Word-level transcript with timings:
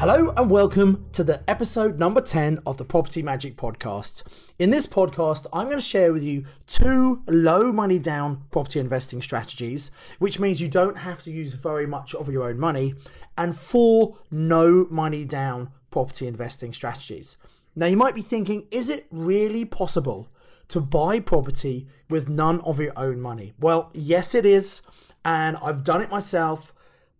Hello 0.00 0.32
and 0.34 0.48
welcome 0.48 1.04
to 1.12 1.22
the 1.22 1.42
episode 1.46 1.98
number 1.98 2.22
10 2.22 2.60
of 2.64 2.78
the 2.78 2.86
Property 2.86 3.22
Magic 3.22 3.54
Podcast. 3.58 4.22
In 4.58 4.70
this 4.70 4.86
podcast, 4.86 5.46
I'm 5.52 5.66
going 5.66 5.76
to 5.76 5.84
share 5.84 6.10
with 6.10 6.24
you 6.24 6.46
two 6.66 7.22
low 7.26 7.70
money 7.70 7.98
down 7.98 8.44
property 8.50 8.80
investing 8.80 9.20
strategies, 9.20 9.90
which 10.18 10.40
means 10.40 10.58
you 10.58 10.68
don't 10.68 10.96
have 10.96 11.22
to 11.24 11.30
use 11.30 11.52
very 11.52 11.86
much 11.86 12.14
of 12.14 12.30
your 12.30 12.48
own 12.48 12.58
money, 12.58 12.94
and 13.36 13.54
four 13.54 14.16
no 14.30 14.86
money 14.88 15.26
down 15.26 15.68
property 15.90 16.26
investing 16.26 16.72
strategies. 16.72 17.36
Now, 17.76 17.84
you 17.84 17.98
might 17.98 18.14
be 18.14 18.22
thinking, 18.22 18.68
is 18.70 18.88
it 18.88 19.06
really 19.10 19.66
possible 19.66 20.30
to 20.68 20.80
buy 20.80 21.20
property 21.20 21.88
with 22.08 22.26
none 22.26 22.62
of 22.62 22.80
your 22.80 22.98
own 22.98 23.20
money? 23.20 23.52
Well, 23.60 23.90
yes, 23.92 24.34
it 24.34 24.46
is. 24.46 24.80
And 25.26 25.58
I've 25.58 25.84
done 25.84 26.00
it 26.00 26.08
myself. 26.08 26.72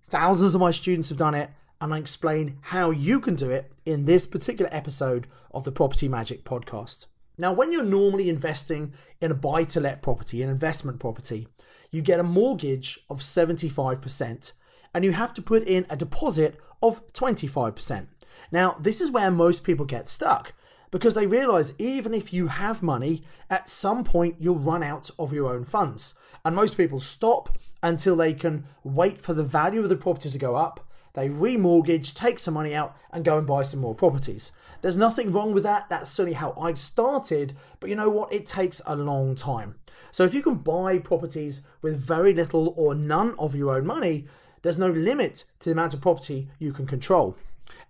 Thousands 0.09 0.55
of 0.55 0.63
my 0.63 0.71
students 0.71 1.11
have 1.11 1.19
done 1.19 1.35
it 1.35 1.51
and 1.81 1.95
I 1.95 1.99
explain 1.99 2.59
how 2.61 2.91
you 2.91 3.21
can 3.21 3.35
do 3.35 3.51
it 3.51 3.73
in 3.87 4.05
this 4.05 4.27
particular 4.27 4.69
episode 4.73 5.27
of 5.53 5.65
the 5.65 5.73
Property 5.73 6.09
Magic 6.09 6.45
podcast. 6.45 7.07
Now, 7.39 7.55
when 7.55 7.73
you're 7.73 7.85
normally 7.85 8.29
investing 8.29 8.93
in 9.21 9.31
a 9.31 9.35
buy 9.35 9.65
to 9.65 9.81
let 9.81 10.03
property, 10.03 10.43
an 10.43 10.51
investment 10.51 11.01
property, 11.01 11.49
you 11.91 12.03
get 12.03 12.21
a 12.21 12.25
mortgage 12.25 13.01
of 13.09 13.21
75% 13.21 14.53
and 14.93 15.05
you 15.05 15.13
have 15.13 15.33
to 15.35 15.43
put 15.43 15.63
in 15.63 15.87
a 15.89 15.97
deposit 15.97 16.61
of 16.83 17.07
25%. 17.15 18.09
Now, 18.53 18.77
this 18.79 19.01
is 19.01 19.11
where 19.11 19.31
most 19.31 19.65
people 19.65 19.87
get 19.87 20.11
stuck 20.11 20.53
because 20.91 21.15
they 21.15 21.27
realize 21.27 21.73
even 21.79 22.13
if 22.13 22.33
you 22.33 22.49
have 22.49 22.83
money, 22.83 23.23
at 23.49 23.71
some 23.71 24.05
point 24.05 24.37
you'll 24.39 24.59
run 24.59 24.83
out 24.83 25.11
of 25.19 25.33
your 25.33 25.53
own 25.53 25.65
funds. 25.65 26.15
And 26.45 26.55
most 26.55 26.77
people 26.77 27.01
stop 27.01 27.57
until 27.83 28.17
they 28.17 28.35
can 28.35 28.67
wait 28.85 29.23
for 29.23 29.33
the 29.33 29.45
value 29.45 29.81
of 29.81 29.89
the 29.89 29.97
property 29.97 30.29
to 30.29 30.39
go 30.39 30.57
up 30.57 30.87
they 31.15 31.29
remortgage, 31.29 32.15
take 32.15 32.39
some 32.39 32.55
money 32.55 32.75
out, 32.75 32.97
and 33.13 33.25
go 33.25 33.39
and 33.39 33.47
buy 33.47 33.63
some 33.63 33.81
more 33.81 33.95
properties. 33.95 34.53
There's 34.83 34.97
nothing 34.97 35.33
wrong 35.33 35.53
with 35.53 35.63
that. 35.65 35.89
That's 35.89 36.11
certainly 36.11 36.35
how 36.35 36.55
I 36.61 36.73
started. 36.75 37.55
But 37.81 37.91
you 37.91 37.97
know 37.97 38.11
what? 38.11 38.33
It 38.33 38.47
takes 38.47 38.81
a 38.87 38.97
long 38.97 39.35
time. 39.35 39.75
So 40.11 40.25
if 40.25 40.35
you 40.35 40.43
can 40.43 40.57
buy 40.57 40.99
properties 40.99 41.63
with 41.83 42.01
very 42.01 42.33
little 42.33 42.75
or 42.77 42.95
none 42.95 43.35
of 43.39 43.55
your 43.55 43.77
own 43.77 43.87
money, 43.87 44.27
there's 44.63 44.79
no 44.79 44.89
limit 44.91 45.45
to 45.61 45.69
the 45.69 45.73
amount 45.73 45.95
of 45.95 46.01
property 46.01 46.49
you 46.59 46.73
can 46.73 46.87
control. 46.87 47.37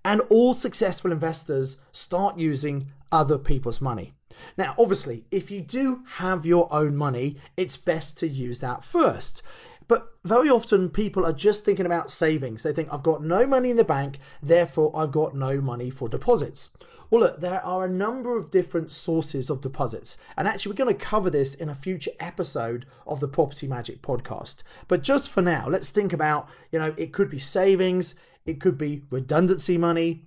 And 0.04 0.20
all 0.28 0.54
successful 0.54 1.12
investors 1.12 1.78
start 1.92 2.38
using 2.38 2.88
other 3.12 3.38
people's 3.38 3.80
money. 3.80 4.14
Now, 4.56 4.74
obviously, 4.78 5.24
if 5.30 5.50
you 5.50 5.60
do 5.60 6.02
have 6.16 6.46
your 6.46 6.72
own 6.72 6.96
money, 6.96 7.36
it's 7.56 7.76
best 7.76 8.18
to 8.18 8.28
use 8.28 8.60
that 8.60 8.84
first. 8.84 9.42
But 9.90 10.14
very 10.22 10.48
often 10.48 10.88
people 10.88 11.26
are 11.26 11.32
just 11.32 11.64
thinking 11.64 11.84
about 11.84 12.12
savings. 12.12 12.62
They 12.62 12.72
think, 12.72 12.92
I've 12.92 13.02
got 13.02 13.24
no 13.24 13.44
money 13.44 13.70
in 13.70 13.76
the 13.76 13.82
bank, 13.82 14.20
therefore 14.40 14.92
I've 14.94 15.10
got 15.10 15.34
no 15.34 15.60
money 15.60 15.90
for 15.90 16.08
deposits. 16.08 16.70
Well, 17.10 17.22
look, 17.22 17.40
there 17.40 17.60
are 17.64 17.84
a 17.84 17.90
number 17.90 18.36
of 18.36 18.52
different 18.52 18.92
sources 18.92 19.50
of 19.50 19.60
deposits. 19.60 20.16
And 20.36 20.46
actually, 20.46 20.70
we're 20.70 20.84
going 20.84 20.96
to 20.96 21.04
cover 21.04 21.28
this 21.28 21.54
in 21.54 21.68
a 21.68 21.74
future 21.74 22.12
episode 22.20 22.86
of 23.04 23.18
the 23.18 23.26
Property 23.26 23.66
Magic 23.66 24.00
podcast. 24.00 24.62
But 24.86 25.02
just 25.02 25.28
for 25.28 25.42
now, 25.42 25.68
let's 25.68 25.90
think 25.90 26.12
about, 26.12 26.48
you 26.70 26.78
know, 26.78 26.94
it 26.96 27.12
could 27.12 27.28
be 27.28 27.40
savings, 27.40 28.14
it 28.46 28.60
could 28.60 28.78
be 28.78 29.02
redundancy 29.10 29.76
money, 29.76 30.22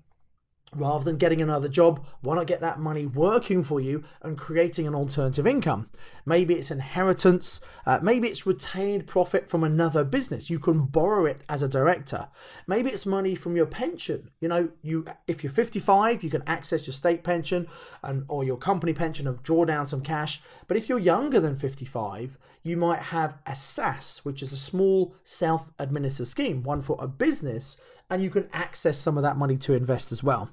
rather 0.75 1.03
than 1.03 1.17
getting 1.17 1.41
another 1.41 1.67
job, 1.67 2.06
why 2.22 2.35
not 2.35 2.47
get 2.47 2.61
that 2.61 2.79
money 2.79 3.06
working 3.06 3.63
for 3.63 3.79
you 3.79 4.03
and 4.22 4.38
creating 4.38 4.88
an 4.88 4.95
alternative 4.95 5.47
income? 5.47 5.89
Maybe 6.25 6.56
it's 6.56 6.72
inheritance, 6.72 7.61
uh, 7.85 8.00
maybe 8.01 8.28
it's 8.28 8.45
retained 8.45 9.07
profit 9.07 9.50
from 9.50 9.63
another 9.63 10.03
business. 10.03 10.50
You 10.50 10.59
can 10.59 10.85
borrow 10.85 11.25
it 11.25 11.41
as 11.50 11.63
a 11.63 11.67
director. 11.67 12.28
Maybe 12.67 12.89
it's 12.89 13.06
money 13.06 13.35
from 13.35 13.56
your 13.56 13.66
pension. 13.66 14.29
You 14.39 14.47
know, 14.47 14.69
you 14.81 15.06
if 15.28 15.44
you're 15.44 15.51
55, 15.51 16.23
you 16.23 16.29
can 16.29 16.44
access 16.47 16.88
your 16.88 16.94
state 16.94 17.23
pension 17.23 17.67
and 18.01 18.25
or 18.28 18.44
your 18.44 18.57
company 18.57 18.94
pension 18.94 19.28
and 19.28 19.41
draw 19.44 19.66
down 19.66 19.85
some 19.85 20.01
cash. 20.01 20.41
But 20.67 20.78
if 20.78 20.89
you're 20.89 21.00
younger 21.00 21.39
than 21.39 21.57
55, 21.57 22.38
you 22.63 22.78
might 22.78 23.00
have 23.00 23.38
a 23.45 23.51
SSAS, 23.51 24.19
which 24.19 24.41
is 24.41 24.53
a 24.53 24.57
small 24.57 25.16
self-administered 25.23 26.28
scheme, 26.28 26.63
one 26.63 26.81
for 26.81 26.97
a 27.00 27.07
business 27.07 27.79
and 28.09 28.21
you 28.21 28.29
can 28.29 28.49
access 28.53 28.97
some 28.97 29.17
of 29.17 29.23
that 29.23 29.37
money 29.37 29.57
to 29.57 29.73
invest 29.73 30.11
as 30.11 30.23
well. 30.23 30.49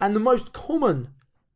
And 0.00 0.14
the 0.14 0.20
most 0.20 0.52
common 0.52 1.08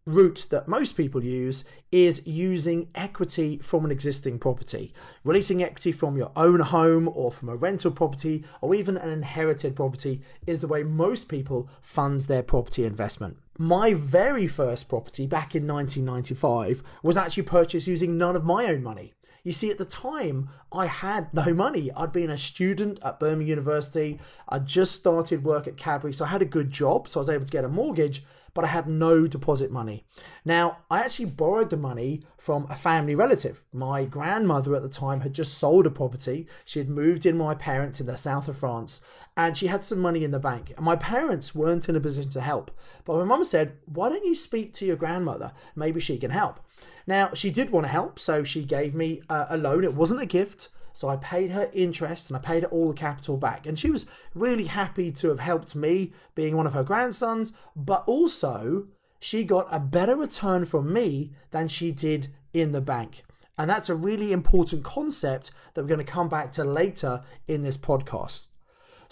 route 0.05 0.47
that 0.51 0.67
most 0.67 0.97
people 0.97 1.23
use 1.23 1.65
is 1.93 2.27
using 2.27 2.89
equity 2.95 3.59
from 3.59 3.85
an 3.85 3.91
existing 3.91 4.39
property. 4.39 4.93
Releasing 5.25 5.63
equity 5.63 5.93
from 5.93 6.17
your 6.17 6.33
own 6.35 6.61
home 6.61 7.09
or 7.13 7.31
from 7.31 7.49
a 7.49 7.57
rental 7.57 7.93
property 7.93 8.45
or 8.61 8.75
even 8.75 8.97
an 8.97 9.11
inherited 9.11 9.77
property 9.77 10.21
is 10.47 10.61
the 10.61 10.67
way 10.67 10.83
most 10.83 11.29
people 11.29 11.69
funds 11.81 12.27
their 12.27 12.43
property 12.43 12.85
investment. 12.85 13.37
My 13.59 13.95
very 13.95 14.47
first 14.47 14.89
property 14.89 15.27
back 15.27 15.55
in 15.55 15.67
1995 15.67 16.83
was 17.03 17.17
actually 17.17 17.45
purchased 17.45 17.87
using 17.87 18.19
none 18.19 18.35
of 18.35 18.45
my 18.45 18.67
own 18.67 18.83
money. 18.83 19.13
You 19.45 19.53
see, 19.53 19.71
at 19.73 19.79
the 19.79 19.85
time, 19.85 20.51
I 20.71 20.87
had 20.87 21.35
no 21.35 21.53
money. 21.53 21.91
I'd 21.97 22.13
been 22.13 22.31
a 22.31 22.39
student 22.39 23.01
at 23.03 23.19
Birmingham 23.19 23.49
University. 23.49 24.21
I'd 24.49 24.67
just 24.67 24.95
started 24.95 25.43
work 25.43 25.67
at 25.67 25.77
Cadbury, 25.77 26.13
so 26.13 26.25
I 26.25 26.29
had 26.29 26.43
a 26.43 26.47
good 26.47 26.71
job, 26.71 27.09
so 27.09 27.19
I 27.19 27.23
was 27.23 27.29
able 27.29 27.45
to 27.45 27.51
get 27.51 27.65
a 27.65 27.69
mortgage, 27.69 28.25
but 28.55 28.65
I 28.65 28.69
had 28.69 28.87
no 28.87 29.27
deposit 29.27 29.73
money. 29.73 30.05
Now, 30.45 30.79
I 30.89 31.01
actually 31.01 31.25
borrowed 31.27 31.71
the 31.71 31.77
money 31.77 32.23
from 32.39 32.69
a 32.71 32.77
family 32.77 33.17
relative. 33.17 33.65
My 33.73 34.05
grandmother 34.05 34.77
at 34.77 34.83
the 34.83 34.89
time 34.89 35.23
had 35.23 35.35
just 35.35 35.59
sold 35.59 35.89
a 35.89 35.91
property. 35.91 36.47
She 36.65 36.79
had 36.79 36.89
moved 36.89 37.27
in 37.27 37.37
with 37.37 37.47
my 37.47 37.55
parents 37.57 38.01
in 38.01 38.07
the 38.07 38.17
south 38.17 38.47
of 38.47 38.59
France, 38.59 39.01
and 39.37 39.57
she 39.57 39.67
had 39.67 39.83
some 39.83 39.99
money 39.99 40.23
in 40.23 40.31
the 40.31 40.39
bank. 40.39 40.73
And 40.77 40.85
my 40.85 40.95
parents 40.95 41.53
weren't 41.53 41.89
in 41.89 41.97
a 41.97 42.01
position 42.01 42.31
to 42.31 42.41
help. 42.41 42.71
But 43.05 43.17
my 43.17 43.25
mum 43.25 43.43
said, 43.43 43.77
Why 43.87 44.09
don't 44.09 44.25
you 44.25 44.37
speak 44.37 44.73
to 44.75 44.87
your 44.87 44.97
grandmother? 44.97 45.53
Maybe 45.75 45.99
she 45.99 46.17
can 46.17 46.31
help. 46.31 46.61
Now, 47.07 47.33
she 47.35 47.51
did 47.51 47.71
want 47.71 47.87
to 47.87 47.93
help, 47.93 48.19
so 48.19 48.45
she 48.45 48.65
gave 48.65 48.95
me 48.95 49.23
a 49.29 49.57
loan. 49.57 49.85
It 49.85 49.95
wasn't 49.95 50.23
a 50.23 50.27
gift, 50.27 50.69
so 50.93 51.09
I 51.09 51.17
paid 51.17 51.51
her 51.51 51.71
interest 51.73 52.29
and 52.29 52.37
I 52.37 52.41
paid 52.41 52.63
her 52.63 52.69
all 52.69 52.89
the 52.89 52.95
capital 52.95 53.37
back. 53.37 53.67
And 53.67 53.79
she 53.79 53.91
was 53.91 54.07
really 54.35 54.65
happy 54.65 55.11
to 55.13 55.29
have 55.29 55.41
helped 55.41 55.75
me, 55.75 56.13
being 56.35 56.57
one 56.57 56.67
of 56.67 56.75
her 56.75 56.85
grandsons, 56.85 57.53
but 57.75 58.05
also 58.07 58.87
she 59.19 59.45
got 59.45 59.69
a 59.71 59.81
better 59.81 60.17
return 60.17 60.65
from 60.65 60.93
me 60.93 61.33
than 61.51 61.69
she 61.69 61.93
did 61.93 62.29
in 62.53 62.73
the 62.73 62.81
bank. 62.81 63.23
And 63.59 63.69
that's 63.71 63.89
a 63.89 63.95
really 63.95 64.33
important 64.33 64.83
concept 64.83 65.51
that 65.75 65.83
we're 65.83 65.89
going 65.89 66.05
to 66.05 66.13
come 66.13 66.29
back 66.29 66.53
to 66.53 66.65
later 66.65 67.23
in 67.47 67.63
this 67.63 67.79
podcast. 67.79 68.49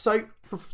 So 0.01 0.25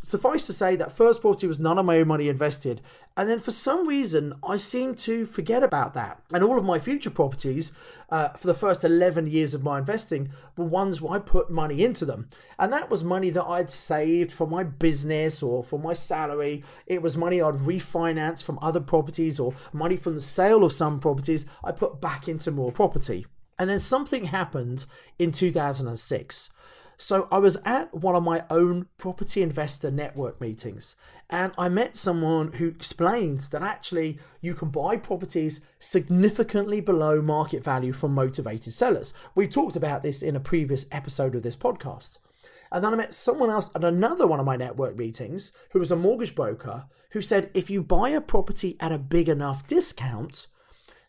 suffice 0.02 0.46
to 0.46 0.52
say 0.52 0.76
that 0.76 0.96
first 0.96 1.20
property 1.20 1.48
was 1.48 1.58
none 1.58 1.80
of 1.80 1.84
my 1.84 1.98
own 1.98 2.06
money 2.06 2.28
invested, 2.28 2.80
and 3.16 3.28
then 3.28 3.40
for 3.40 3.50
some 3.50 3.88
reason 3.88 4.34
I 4.40 4.56
seem 4.56 4.94
to 4.94 5.26
forget 5.26 5.64
about 5.64 5.94
that. 5.94 6.22
And 6.32 6.44
all 6.44 6.56
of 6.56 6.64
my 6.64 6.78
future 6.78 7.10
properties, 7.10 7.72
uh, 8.08 8.28
for 8.28 8.46
the 8.46 8.54
first 8.54 8.84
eleven 8.84 9.26
years 9.26 9.52
of 9.52 9.64
my 9.64 9.80
investing, 9.80 10.30
were 10.56 10.66
ones 10.66 11.02
where 11.02 11.16
I 11.16 11.18
put 11.18 11.50
money 11.50 11.82
into 11.82 12.04
them, 12.04 12.28
and 12.56 12.72
that 12.72 12.88
was 12.88 13.02
money 13.02 13.30
that 13.30 13.44
I'd 13.44 13.68
saved 13.68 14.30
for 14.30 14.46
my 14.46 14.62
business 14.62 15.42
or 15.42 15.64
for 15.64 15.80
my 15.80 15.92
salary. 15.92 16.62
It 16.86 17.02
was 17.02 17.16
money 17.16 17.42
I'd 17.42 17.54
refinance 17.54 18.44
from 18.44 18.60
other 18.62 18.80
properties 18.80 19.40
or 19.40 19.54
money 19.72 19.96
from 19.96 20.14
the 20.14 20.20
sale 20.20 20.62
of 20.62 20.72
some 20.72 21.00
properties 21.00 21.46
I 21.64 21.72
put 21.72 22.00
back 22.00 22.28
into 22.28 22.52
more 22.52 22.70
property. 22.70 23.26
And 23.58 23.68
then 23.68 23.80
something 23.80 24.26
happened 24.26 24.84
in 25.18 25.32
2006 25.32 26.50
so 26.96 27.28
I 27.30 27.38
was 27.38 27.58
at 27.64 27.92
one 27.94 28.14
of 28.14 28.22
my 28.22 28.44
own 28.48 28.86
property 28.96 29.42
investor 29.42 29.90
network 29.90 30.40
meetings 30.40 30.96
and 31.28 31.52
I 31.58 31.68
met 31.68 31.96
someone 31.96 32.52
who 32.52 32.68
explained 32.68 33.40
that 33.50 33.62
actually 33.62 34.18
you 34.40 34.54
can 34.54 34.70
buy 34.70 34.96
properties 34.96 35.60
significantly 35.78 36.80
below 36.80 37.20
market 37.20 37.62
value 37.62 37.92
from 37.92 38.14
motivated 38.14 38.72
sellers. 38.72 39.12
We 39.34 39.46
talked 39.46 39.76
about 39.76 40.02
this 40.02 40.22
in 40.22 40.36
a 40.36 40.40
previous 40.40 40.86
episode 40.90 41.34
of 41.34 41.42
this 41.42 41.56
podcast. 41.56 42.18
And 42.72 42.82
then 42.82 42.94
I 42.94 42.96
met 42.96 43.14
someone 43.14 43.50
else 43.50 43.70
at 43.74 43.84
another 43.84 44.26
one 44.26 44.40
of 44.40 44.46
my 44.46 44.56
network 44.56 44.96
meetings 44.96 45.52
who 45.72 45.78
was 45.78 45.90
a 45.90 45.96
mortgage 45.96 46.34
broker 46.34 46.86
who 47.10 47.20
said 47.20 47.50
if 47.54 47.70
you 47.70 47.82
buy 47.82 48.08
a 48.10 48.20
property 48.20 48.76
at 48.80 48.92
a 48.92 48.98
big 48.98 49.28
enough 49.28 49.66
discount, 49.66 50.46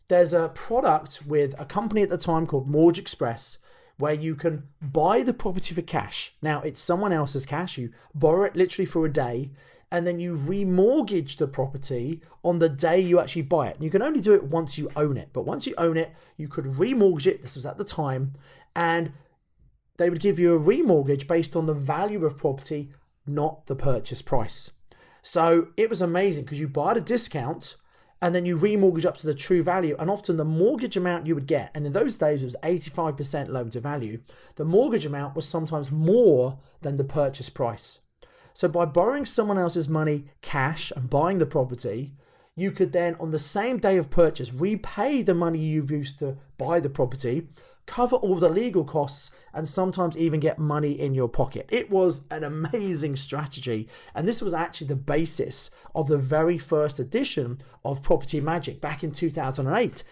there's 0.07 0.33
a 0.33 0.49
product 0.49 1.21
with 1.25 1.55
a 1.59 1.65
company 1.65 2.01
at 2.01 2.09
the 2.09 2.17
time 2.17 2.45
called 2.45 2.69
Mortgage 2.69 2.99
Express 2.99 3.57
where 3.97 4.13
you 4.13 4.35
can 4.35 4.67
buy 4.81 5.23
the 5.23 5.33
property 5.33 5.73
for 5.73 5.81
cash. 5.81 6.33
Now, 6.41 6.61
it's 6.61 6.79
someone 6.79 7.11
else's 7.11 7.45
cash. 7.45 7.77
You 7.77 7.91
borrow 8.13 8.43
it 8.43 8.55
literally 8.55 8.85
for 8.85 9.05
a 9.05 9.11
day 9.11 9.51
and 9.91 10.05
then 10.05 10.19
you 10.19 10.35
remortgage 10.35 11.37
the 11.37 11.47
property 11.47 12.21
on 12.43 12.59
the 12.59 12.69
day 12.69 12.99
you 12.99 13.19
actually 13.19 13.43
buy 13.43 13.67
it. 13.67 13.75
And 13.75 13.83
you 13.83 13.89
can 13.89 14.01
only 14.01 14.19
do 14.19 14.33
it 14.33 14.43
once 14.43 14.77
you 14.77 14.91
own 14.95 15.17
it. 15.17 15.29
But 15.31 15.45
once 15.45 15.65
you 15.65 15.73
own 15.77 15.97
it, 15.97 16.11
you 16.35 16.47
could 16.47 16.65
remortgage 16.65 17.27
it. 17.27 17.41
This 17.41 17.55
was 17.55 17.65
at 17.65 17.77
the 17.77 17.85
time. 17.85 18.33
And 18.75 19.13
they 19.97 20.09
would 20.09 20.19
give 20.19 20.39
you 20.39 20.55
a 20.55 20.59
remortgage 20.59 21.27
based 21.27 21.55
on 21.55 21.65
the 21.65 21.73
value 21.73 22.25
of 22.25 22.37
property, 22.37 22.91
not 23.25 23.65
the 23.67 23.75
purchase 23.75 24.21
price. 24.21 24.71
So 25.21 25.69
it 25.77 25.89
was 25.89 26.01
amazing 26.01 26.43
because 26.43 26.59
you 26.59 26.67
buy 26.67 26.91
at 26.91 26.97
a 26.97 27.01
discount 27.01 27.77
and 28.21 28.33
then 28.33 28.45
you 28.45 28.57
remortgage 28.57 29.05
up 29.05 29.17
to 29.17 29.27
the 29.27 29.35
true 29.35 29.63
value. 29.63 29.95
And 29.99 30.09
often 30.09 30.37
the 30.37 30.45
mortgage 30.45 30.97
amount 30.97 31.27
you 31.27 31.35
would 31.35 31.47
get, 31.47 31.71
and 31.73 31.85
in 31.85 31.93
those 31.93 32.17
days 32.17 32.41
it 32.41 32.45
was 32.45 32.55
85% 32.63 33.49
loan 33.49 33.69
to 33.71 33.79
value, 33.79 34.21
the 34.55 34.65
mortgage 34.65 35.05
amount 35.05 35.35
was 35.35 35.47
sometimes 35.47 35.91
more 35.91 36.59
than 36.81 36.97
the 36.97 37.03
purchase 37.03 37.49
price. 37.49 37.99
So 38.53 38.67
by 38.67 38.85
borrowing 38.85 39.25
someone 39.25 39.59
else's 39.59 39.87
money 39.87 40.25
cash 40.41 40.91
and 40.95 41.09
buying 41.09 41.37
the 41.37 41.45
property, 41.45 42.15
you 42.57 42.71
could 42.71 42.91
then, 42.91 43.15
on 43.19 43.29
the 43.29 43.39
same 43.39 43.77
day 43.77 43.97
of 43.97 44.09
purchase, 44.09 44.51
repay 44.51 45.21
the 45.21 45.35
money 45.35 45.59
you've 45.59 45.91
used 45.91 46.17
to 46.19 46.37
buy 46.57 46.79
the 46.79 46.89
property, 46.89 47.47
cover 47.85 48.15
all 48.15 48.35
the 48.35 48.49
legal 48.49 48.83
costs, 48.83 49.29
and 49.53 49.69
sometimes 49.69 50.17
even 50.17 50.39
get 50.39 50.57
money 50.57 50.99
in 50.99 51.13
your 51.13 51.29
pocket. 51.29 51.69
It 51.71 51.91
was 51.91 52.25
an 52.31 52.43
amazing 52.43 53.15
strategy. 53.15 53.87
And 54.15 54.27
this 54.27 54.41
was 54.41 54.55
actually 54.55 54.87
the 54.87 54.95
basis 54.95 55.69
of 55.93 56.07
the 56.07 56.17
very 56.17 56.57
first 56.57 56.99
edition 56.99 57.61
of 57.85 58.01
Property 58.01 58.41
Magic 58.41 58.81
back 58.81 59.03
in 59.03 59.11
2008, 59.11 60.03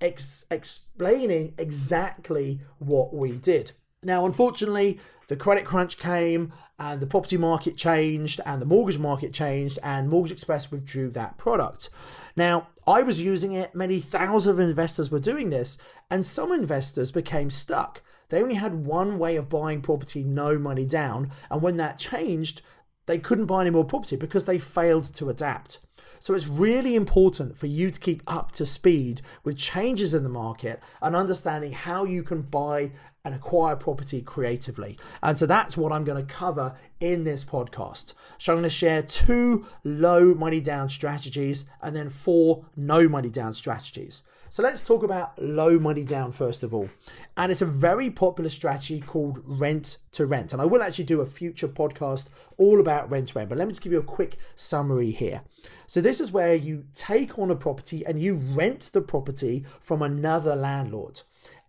ex- 0.00 0.44
explaining 0.50 1.54
exactly 1.56 2.60
what 2.80 3.14
we 3.14 3.38
did. 3.38 3.70
Now, 4.02 4.26
unfortunately, 4.26 5.00
the 5.28 5.36
credit 5.36 5.64
crunch 5.64 5.98
came 5.98 6.52
and 6.78 7.00
the 7.00 7.06
property 7.06 7.36
market 7.36 7.76
changed 7.76 8.40
and 8.46 8.60
the 8.60 8.66
mortgage 8.66 8.98
market 8.98 9.32
changed 9.32 9.78
and 9.82 10.08
Mortgage 10.08 10.32
Express 10.32 10.70
withdrew 10.70 11.10
that 11.10 11.38
product. 11.38 11.90
Now, 12.36 12.68
I 12.86 13.02
was 13.02 13.20
using 13.20 13.52
it, 13.52 13.74
many 13.74 14.00
thousands 14.00 14.46
of 14.46 14.60
investors 14.60 15.10
were 15.10 15.18
doing 15.18 15.50
this, 15.50 15.78
and 16.10 16.24
some 16.24 16.52
investors 16.52 17.10
became 17.10 17.50
stuck. 17.50 18.02
They 18.28 18.42
only 18.42 18.54
had 18.54 18.86
one 18.86 19.18
way 19.18 19.36
of 19.36 19.48
buying 19.48 19.82
property, 19.82 20.22
no 20.22 20.58
money 20.58 20.86
down, 20.86 21.32
and 21.50 21.62
when 21.62 21.76
that 21.78 21.98
changed, 21.98 22.62
they 23.06 23.18
couldn't 23.18 23.46
buy 23.46 23.62
any 23.62 23.70
more 23.70 23.84
property 23.84 24.16
because 24.16 24.44
they 24.44 24.58
failed 24.58 25.04
to 25.14 25.30
adapt. 25.30 25.80
So 26.26 26.34
it's 26.34 26.48
really 26.48 26.96
important 26.96 27.56
for 27.56 27.68
you 27.68 27.92
to 27.92 28.00
keep 28.00 28.20
up 28.26 28.50
to 28.54 28.66
speed 28.66 29.22
with 29.44 29.56
changes 29.56 30.12
in 30.12 30.24
the 30.24 30.28
market 30.28 30.82
and 31.00 31.14
understanding 31.14 31.70
how 31.70 32.04
you 32.04 32.24
can 32.24 32.42
buy 32.42 32.90
and 33.24 33.32
acquire 33.32 33.76
property 33.76 34.22
creatively. 34.22 34.98
And 35.22 35.38
so 35.38 35.46
that's 35.46 35.76
what 35.76 35.92
I'm 35.92 36.02
going 36.02 36.26
to 36.26 36.34
cover 36.34 36.74
in 36.98 37.22
this 37.22 37.44
podcast. 37.44 38.14
So 38.38 38.52
I'm 38.52 38.56
going 38.56 38.64
to 38.64 38.70
share 38.70 39.02
two 39.02 39.66
low 39.84 40.34
money 40.34 40.60
down 40.60 40.88
strategies 40.88 41.66
and 41.80 41.94
then 41.94 42.10
four 42.10 42.64
no 42.74 43.08
money 43.08 43.30
down 43.30 43.52
strategies. 43.52 44.24
So 44.56 44.62
let's 44.62 44.80
talk 44.80 45.02
about 45.02 45.38
low 45.38 45.78
money 45.78 46.02
down 46.02 46.32
first 46.32 46.62
of 46.62 46.72
all. 46.72 46.88
And 47.36 47.52
it's 47.52 47.60
a 47.60 47.66
very 47.66 48.08
popular 48.08 48.48
strategy 48.48 49.02
called 49.02 49.42
rent 49.44 49.98
to 50.12 50.24
rent. 50.24 50.54
And 50.54 50.62
I 50.62 50.64
will 50.64 50.82
actually 50.82 51.04
do 51.04 51.20
a 51.20 51.26
future 51.26 51.68
podcast 51.68 52.30
all 52.56 52.80
about 52.80 53.10
rent 53.10 53.28
to 53.28 53.34
rent, 53.38 53.50
but 53.50 53.58
let 53.58 53.68
me 53.68 53.72
just 53.72 53.82
give 53.82 53.92
you 53.92 53.98
a 53.98 54.02
quick 54.02 54.38
summary 54.54 55.10
here. 55.10 55.42
So 55.86 56.00
this 56.00 56.22
is 56.22 56.32
where 56.32 56.54
you 56.54 56.86
take 56.94 57.38
on 57.38 57.50
a 57.50 57.54
property 57.54 58.06
and 58.06 58.18
you 58.18 58.36
rent 58.36 58.88
the 58.94 59.02
property 59.02 59.66
from 59.78 60.00
another 60.00 60.56
landlord 60.56 61.20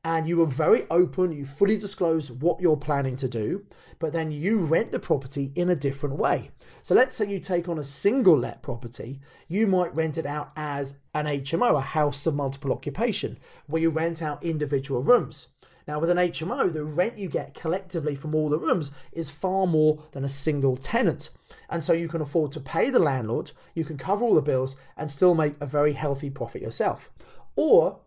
and 0.04 0.28
you 0.28 0.42
are 0.42 0.48
very 0.48 0.86
open, 0.90 1.32
you 1.32 1.46
fully 1.46 1.78
disclose 1.78 2.32
what 2.32 2.62
you're 2.62 2.78
planning 2.78 3.16
to 3.18 3.28
do, 3.28 3.66
but 4.00 4.14
then 4.14 4.32
you 4.32 4.60
rent 4.60 4.92
the 4.92 5.00
property 5.00 5.52
in 5.56 5.70
a 5.70 5.76
different 5.76 6.16
way. 6.16 6.52
So 6.82 6.96
let's 6.96 7.16
say 7.16 7.30
you 7.30 7.40
take 7.40 7.68
on 7.68 7.80
a 7.80 7.84
single 7.84 8.38
let 8.38 8.62
property, 8.62 9.20
you 9.48 9.68
might 9.68 9.96
rent 9.96 10.18
it 10.18 10.26
out 10.26 10.52
as 10.56 10.98
an 11.14 11.26
HMO, 11.26 11.78
a 11.78 11.82
house 11.82 12.26
of 12.26 12.36
multiple 12.36 12.72
occupation, 12.72 13.38
where 13.66 13.82
you 13.82 13.90
rent 13.90 14.22
out 14.22 14.44
individual 14.44 15.04
rooms. 15.04 15.50
Now, 15.88 16.00
with 16.00 16.10
an 16.10 16.18
HMO, 16.18 16.72
the 16.72 16.84
rent 16.84 17.18
you 17.18 17.30
get 17.30 17.54
collectively 17.54 18.14
from 18.14 18.36
all 18.36 18.50
the 18.50 18.60
rooms 18.60 18.92
is 19.14 19.32
far 19.32 19.66
more 19.66 20.04
than 20.12 20.26
a 20.26 20.30
single 20.30 20.76
tenant. 20.76 21.30
And 21.70 21.82
so 21.82 21.94
you 21.94 22.10
can 22.10 22.22
afford 22.22 22.52
to 22.54 22.60
pay 22.60 22.90
the 22.90 23.00
landlord, 23.00 23.54
you 23.74 23.86
can 23.86 23.98
cover 23.98 24.26
all 24.26 24.36
the 24.36 24.42
bills, 24.42 24.76
and 24.98 25.10
still 25.10 25.34
make 25.34 25.56
a 25.62 25.66
very 25.66 25.94
healthy 25.94 26.30
profit 26.30 26.62
yourself. 26.62 27.10
Or 27.56 28.00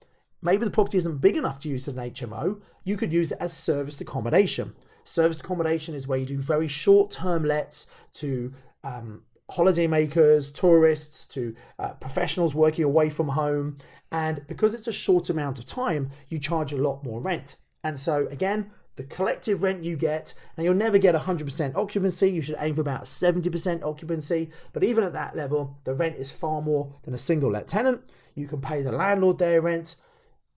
maybe 0.42 0.64
the 0.64 0.70
property 0.70 0.98
isn't 0.98 1.20
big 1.20 1.36
enough 1.36 1.60
to 1.60 1.68
use 1.68 1.88
as 1.88 1.96
an 1.96 2.10
HMO, 2.10 2.60
you 2.84 2.96
could 2.96 3.12
use 3.12 3.32
it 3.32 3.38
as 3.40 3.52
serviced 3.52 4.00
accommodation. 4.00 4.74
Serviced 5.04 5.40
accommodation 5.40 5.94
is 5.94 6.06
where 6.06 6.18
you 6.18 6.26
do 6.26 6.38
very 6.38 6.68
short 6.68 7.10
term 7.10 7.44
lets 7.44 7.86
to 8.14 8.52
um, 8.84 9.22
holidaymakers, 9.50 10.52
tourists, 10.52 11.26
to 11.26 11.54
uh, 11.78 11.92
professionals 11.94 12.54
working 12.54 12.84
away 12.84 13.10
from 13.10 13.28
home. 13.28 13.78
And 14.12 14.46
because 14.46 14.74
it's 14.74 14.88
a 14.88 14.92
short 14.92 15.30
amount 15.30 15.58
of 15.58 15.64
time, 15.64 16.10
you 16.28 16.38
charge 16.38 16.72
a 16.72 16.76
lot 16.76 17.04
more 17.04 17.20
rent. 17.20 17.56
And 17.82 17.98
so, 17.98 18.26
again, 18.28 18.70
the 18.96 19.04
collective 19.04 19.62
rent 19.62 19.84
you 19.84 19.96
get, 19.96 20.34
and 20.56 20.64
you'll 20.64 20.74
never 20.74 20.98
get 20.98 21.14
100% 21.14 21.74
occupancy. 21.74 22.30
You 22.30 22.42
should 22.42 22.56
aim 22.58 22.74
for 22.74 22.80
about 22.82 23.04
70% 23.04 23.82
occupancy. 23.82 24.50
But 24.72 24.84
even 24.84 25.04
at 25.04 25.12
that 25.14 25.34
level, 25.34 25.78
the 25.84 25.94
rent 25.94 26.16
is 26.16 26.30
far 26.30 26.60
more 26.60 26.94
than 27.02 27.14
a 27.14 27.18
single 27.18 27.50
let 27.52 27.68
tenant. 27.68 28.02
You 28.34 28.46
can 28.46 28.60
pay 28.60 28.82
the 28.82 28.92
landlord 28.92 29.38
their 29.38 29.60
rent, 29.60 29.96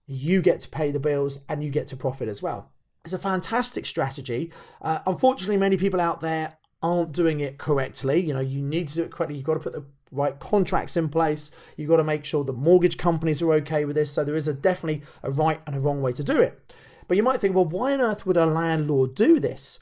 you 0.06 0.42
get 0.42 0.60
to 0.62 0.70
pay 0.70 0.92
the 0.92 1.00
bills 1.00 1.40
and 1.50 1.64
you 1.64 1.70
get 1.70 1.88
to 1.88 1.98
profit 1.98 2.28
as 2.28 2.42
well. 2.42 2.72
It's 3.06 3.14
a 3.14 3.20
fantastic 3.20 3.86
strategy. 3.86 4.52
Uh, 4.82 5.00
unfortunately, 5.06 5.58
many 5.58 5.78
people 5.78 6.00
out 6.00 6.22
there 6.22 6.58
aren't 6.82 7.12
doing 7.12 7.40
it 7.40 7.58
correctly. 7.58 8.20
You 8.20 8.34
know, 8.34 8.40
you 8.40 8.62
need 8.62 8.88
to 8.90 8.96
do 8.96 9.04
it 9.04 9.12
correctly. 9.12 9.38
You've 9.38 9.46
got 9.46 9.56
to 9.56 9.60
put 9.60 9.74
the 9.74 9.86
right 10.12 10.40
contracts 10.40 10.96
in 10.96 11.10
place. 11.10 11.52
You've 11.76 11.90
got 11.90 11.98
to 11.98 12.04
make 12.04 12.24
sure 12.24 12.44
the 12.44 12.54
mortgage 12.54 12.98
companies 12.98 13.42
are 13.42 13.54
okay 13.54 13.86
with 13.86 13.96
this. 13.96 14.12
So 14.12 14.24
there 14.24 14.36
is 14.36 14.48
a 14.48 14.54
definitely 14.54 15.02
a 15.24 15.32
right 15.32 15.62
and 15.66 15.76
a 15.76 15.80
wrong 15.80 16.02
way 16.02 16.12
to 16.14 16.24
do 16.24 16.40
it. 16.40 16.60
But 17.08 17.18
you 17.18 17.24
might 17.24 17.42
think, 17.42 17.56
well, 17.56 17.66
why 17.66 17.94
on 17.94 18.02
earth 18.02 18.26
would 18.26 18.38
a 18.38 18.46
landlord 18.46 19.16
do 19.16 19.40
this? 19.40 19.80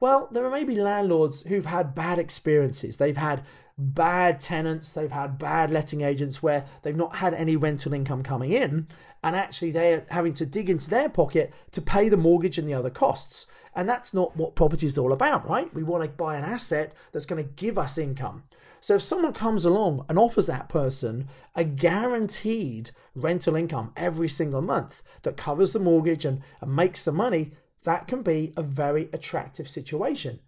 Well, 0.00 0.28
there 0.32 0.44
are 0.44 0.50
maybe 0.50 0.76
landlords 0.76 1.42
who've 1.42 1.66
had 1.66 1.94
bad 1.94 2.18
experiences. 2.18 2.96
They've 2.96 3.16
had 3.16 3.44
bad 3.76 4.38
tenants, 4.40 4.92
they've 4.92 5.10
had 5.10 5.38
bad 5.38 5.70
letting 5.70 6.02
agents 6.02 6.42
where 6.42 6.64
they've 6.82 6.96
not 6.96 7.16
had 7.16 7.34
any 7.34 7.56
rental 7.56 7.92
income 7.92 8.22
coming 8.22 8.52
in, 8.52 8.86
and 9.22 9.34
actually 9.34 9.70
they're 9.70 10.06
having 10.10 10.32
to 10.34 10.46
dig 10.46 10.70
into 10.70 10.88
their 10.88 11.08
pocket 11.08 11.52
to 11.72 11.82
pay 11.82 12.08
the 12.08 12.16
mortgage 12.16 12.58
and 12.58 12.68
the 12.68 12.74
other 12.74 12.90
costs. 12.90 13.46
And 13.74 13.88
that's 13.88 14.14
not 14.14 14.36
what 14.36 14.54
property 14.54 14.86
is 14.86 14.98
all 14.98 15.12
about, 15.12 15.48
right? 15.48 15.72
We 15.74 15.82
want 15.82 16.04
to 16.04 16.10
buy 16.10 16.36
an 16.36 16.44
asset 16.44 16.94
that's 17.10 17.26
going 17.26 17.42
to 17.42 17.50
give 17.50 17.76
us 17.76 17.98
income. 17.98 18.44
So 18.80 18.96
if 18.96 19.02
someone 19.02 19.32
comes 19.32 19.64
along 19.64 20.04
and 20.08 20.18
offers 20.18 20.46
that 20.46 20.68
person 20.68 21.28
a 21.54 21.64
guaranteed 21.64 22.90
rental 23.14 23.56
income 23.56 23.92
every 23.96 24.28
single 24.28 24.60
month 24.60 25.02
that 25.22 25.38
covers 25.38 25.72
the 25.72 25.80
mortgage 25.80 26.24
and, 26.24 26.42
and 26.60 26.76
makes 26.76 27.00
some 27.00 27.16
money, 27.16 27.52
that 27.84 28.06
can 28.06 28.22
be 28.22 28.52
a 28.56 28.62
very 28.62 29.08
attractive 29.12 29.68
situation. 29.68 30.40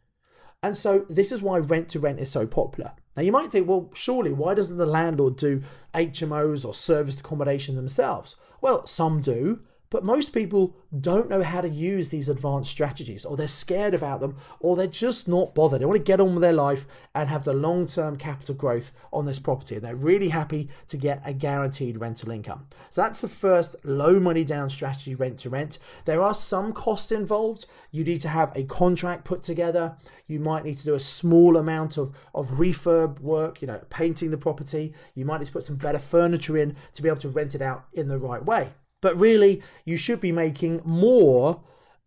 And 0.62 0.76
so 0.76 1.06
this 1.08 1.32
is 1.32 1.42
why 1.42 1.58
rent 1.58 1.88
to 1.90 2.00
rent 2.00 2.20
is 2.20 2.30
so 2.30 2.46
popular. 2.46 2.92
Now 3.16 3.22
you 3.22 3.32
might 3.32 3.50
think, 3.50 3.66
well, 3.66 3.90
surely 3.94 4.32
why 4.32 4.54
doesn't 4.54 4.76
the 4.76 4.86
landlord 4.86 5.36
do 5.36 5.62
HMOs 5.94 6.64
or 6.66 6.74
serviced 6.74 7.20
accommodation 7.20 7.74
themselves? 7.74 8.36
Well, 8.60 8.86
some 8.86 9.20
do, 9.20 9.60
but 9.90 10.04
most 10.04 10.30
people 10.30 10.76
don't 11.00 11.28
know 11.28 11.42
how 11.42 11.60
to 11.60 11.68
use 11.68 12.08
these 12.08 12.28
advanced 12.28 12.70
strategies, 12.70 13.24
or 13.24 13.36
they're 13.36 13.48
scared 13.48 13.94
about 13.94 14.20
them, 14.20 14.36
or 14.60 14.76
they're 14.76 14.86
just 14.86 15.28
not 15.28 15.54
bothered. 15.54 15.80
They 15.80 15.84
want 15.84 15.98
to 15.98 16.02
get 16.02 16.20
on 16.20 16.34
with 16.34 16.42
their 16.42 16.52
life 16.52 16.86
and 17.14 17.28
have 17.28 17.44
the 17.44 17.52
long 17.52 17.86
term 17.86 18.16
capital 18.16 18.54
growth 18.54 18.92
on 19.12 19.26
this 19.26 19.38
property. 19.38 19.76
And 19.76 19.84
they're 19.84 19.96
really 19.96 20.30
happy 20.30 20.68
to 20.88 20.96
get 20.96 21.22
a 21.24 21.32
guaranteed 21.32 21.98
rental 21.98 22.30
income. 22.30 22.66
So 22.90 23.02
that's 23.02 23.20
the 23.20 23.28
first 23.28 23.76
low 23.84 24.18
money 24.18 24.44
down 24.44 24.70
strategy 24.70 25.14
rent 25.14 25.38
to 25.40 25.50
rent. 25.50 25.78
There 26.04 26.22
are 26.22 26.34
some 26.34 26.72
costs 26.72 27.12
involved. 27.12 27.66
You 27.90 28.04
need 28.04 28.20
to 28.20 28.28
have 28.28 28.52
a 28.54 28.64
contract 28.64 29.24
put 29.24 29.42
together. 29.42 29.96
You 30.26 30.40
might 30.40 30.64
need 30.64 30.78
to 30.78 30.84
do 30.84 30.94
a 30.94 31.00
small 31.00 31.56
amount 31.56 31.96
of, 31.96 32.12
of 32.34 32.48
refurb 32.50 33.20
work, 33.20 33.60
you 33.60 33.68
know, 33.68 33.80
painting 33.90 34.30
the 34.30 34.38
property. 34.38 34.94
You 35.14 35.24
might 35.24 35.38
need 35.38 35.46
to 35.46 35.52
put 35.52 35.64
some 35.64 35.76
better 35.76 35.98
furniture 35.98 36.56
in 36.56 36.76
to 36.94 37.02
be 37.02 37.08
able 37.08 37.20
to 37.20 37.28
rent 37.28 37.54
it 37.54 37.62
out 37.62 37.86
in 37.92 38.08
the 38.08 38.18
right 38.18 38.44
way. 38.44 38.70
But 39.06 39.20
really, 39.20 39.62
you 39.84 39.96
should 39.96 40.20
be 40.20 40.32
making 40.32 40.82
more 40.84 41.60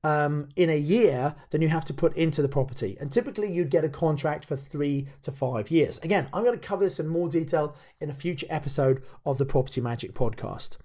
um, 0.04 0.50
in 0.58 0.70
a 0.70 0.78
year 0.78 1.34
than 1.50 1.62
you 1.62 1.70
have 1.70 1.86
to 1.86 1.94
put 1.94 2.14
into 2.18 2.42
the 2.42 2.50
property. 2.50 2.98
And 3.00 3.10
typically, 3.10 3.50
you'd 3.50 3.70
get 3.70 3.86
a 3.86 3.90
contract 3.90 4.44
for 4.44 4.58
three 4.58 5.08
to 5.22 5.32
five 5.32 5.72
years. 5.72 5.98
Again, 6.00 6.28
I'm 6.34 6.44
going 6.44 6.60
to 6.60 6.68
cover 6.68 6.84
this 6.84 7.00
in 7.00 7.08
more 7.08 7.30
detail 7.30 7.78
in 8.02 8.10
a 8.10 8.14
future 8.14 8.48
episode 8.50 9.02
of 9.26 9.38
the 9.38 9.46
Property 9.46 9.80
Magic 9.80 10.14
podcast. 10.14 10.76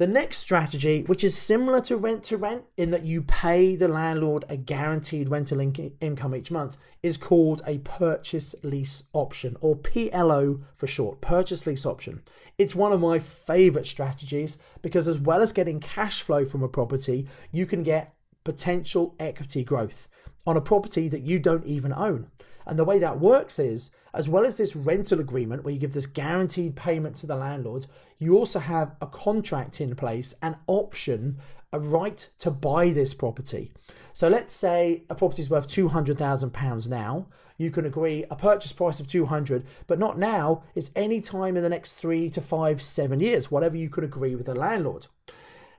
The 0.00 0.06
next 0.06 0.38
strategy, 0.38 1.02
which 1.02 1.22
is 1.22 1.36
similar 1.36 1.82
to 1.82 1.98
rent 1.98 2.22
to 2.22 2.38
rent 2.38 2.64
in 2.78 2.90
that 2.90 3.04
you 3.04 3.20
pay 3.20 3.76
the 3.76 3.86
landlord 3.86 4.46
a 4.48 4.56
guaranteed 4.56 5.28
rental 5.28 5.60
in- 5.60 5.92
income 6.00 6.34
each 6.34 6.50
month, 6.50 6.78
is 7.02 7.18
called 7.18 7.60
a 7.66 7.80
purchase 7.80 8.54
lease 8.62 9.02
option 9.12 9.58
or 9.60 9.76
PLO 9.76 10.62
for 10.74 10.86
short, 10.86 11.20
purchase 11.20 11.66
lease 11.66 11.84
option. 11.84 12.22
It's 12.56 12.74
one 12.74 12.92
of 12.92 13.00
my 13.02 13.18
favorite 13.18 13.84
strategies 13.84 14.58
because, 14.80 15.06
as 15.06 15.18
well 15.18 15.42
as 15.42 15.52
getting 15.52 15.80
cash 15.80 16.22
flow 16.22 16.46
from 16.46 16.62
a 16.62 16.68
property, 16.68 17.28
you 17.52 17.66
can 17.66 17.82
get 17.82 18.14
potential 18.42 19.14
equity 19.20 19.64
growth 19.64 20.08
on 20.46 20.56
a 20.56 20.62
property 20.62 21.08
that 21.08 21.24
you 21.24 21.38
don't 21.38 21.66
even 21.66 21.92
own. 21.92 22.30
And 22.66 22.78
the 22.78 22.86
way 22.86 22.98
that 23.00 23.20
works 23.20 23.58
is, 23.58 23.90
as 24.14 24.28
well 24.28 24.44
as 24.44 24.56
this 24.56 24.76
rental 24.76 25.20
agreement 25.20 25.64
where 25.64 25.72
you 25.72 25.80
give 25.80 25.92
this 25.92 26.06
guaranteed 26.06 26.76
payment 26.76 27.16
to 27.16 27.26
the 27.26 27.36
landlord, 27.36 27.86
you 28.18 28.36
also 28.36 28.58
have 28.58 28.96
a 29.00 29.06
contract 29.06 29.80
in 29.80 29.94
place, 29.94 30.34
an 30.42 30.56
option 30.66 31.38
a 31.72 31.78
right 31.78 32.28
to 32.38 32.50
buy 32.50 32.90
this 32.90 33.14
property. 33.14 33.72
So 34.12 34.28
let's 34.28 34.52
say 34.52 35.04
a 35.08 35.14
property 35.14 35.42
is 35.42 35.50
worth 35.50 35.68
£200,000 35.68 36.88
now. 36.88 37.26
You 37.58 37.70
can 37.70 37.84
agree 37.84 38.24
a 38.30 38.36
purchase 38.36 38.72
price 38.72 39.00
of 39.00 39.06
200, 39.06 39.64
but 39.86 39.98
not 39.98 40.18
now. 40.18 40.64
It's 40.74 40.90
any 40.96 41.20
time 41.20 41.56
in 41.56 41.62
the 41.62 41.68
next 41.68 41.92
three 41.92 42.28
to 42.30 42.40
five, 42.40 42.82
seven 42.82 43.20
years, 43.20 43.50
whatever 43.50 43.76
you 43.76 43.88
could 43.88 44.04
agree 44.04 44.34
with 44.34 44.46
the 44.46 44.54
landlord. 44.54 45.06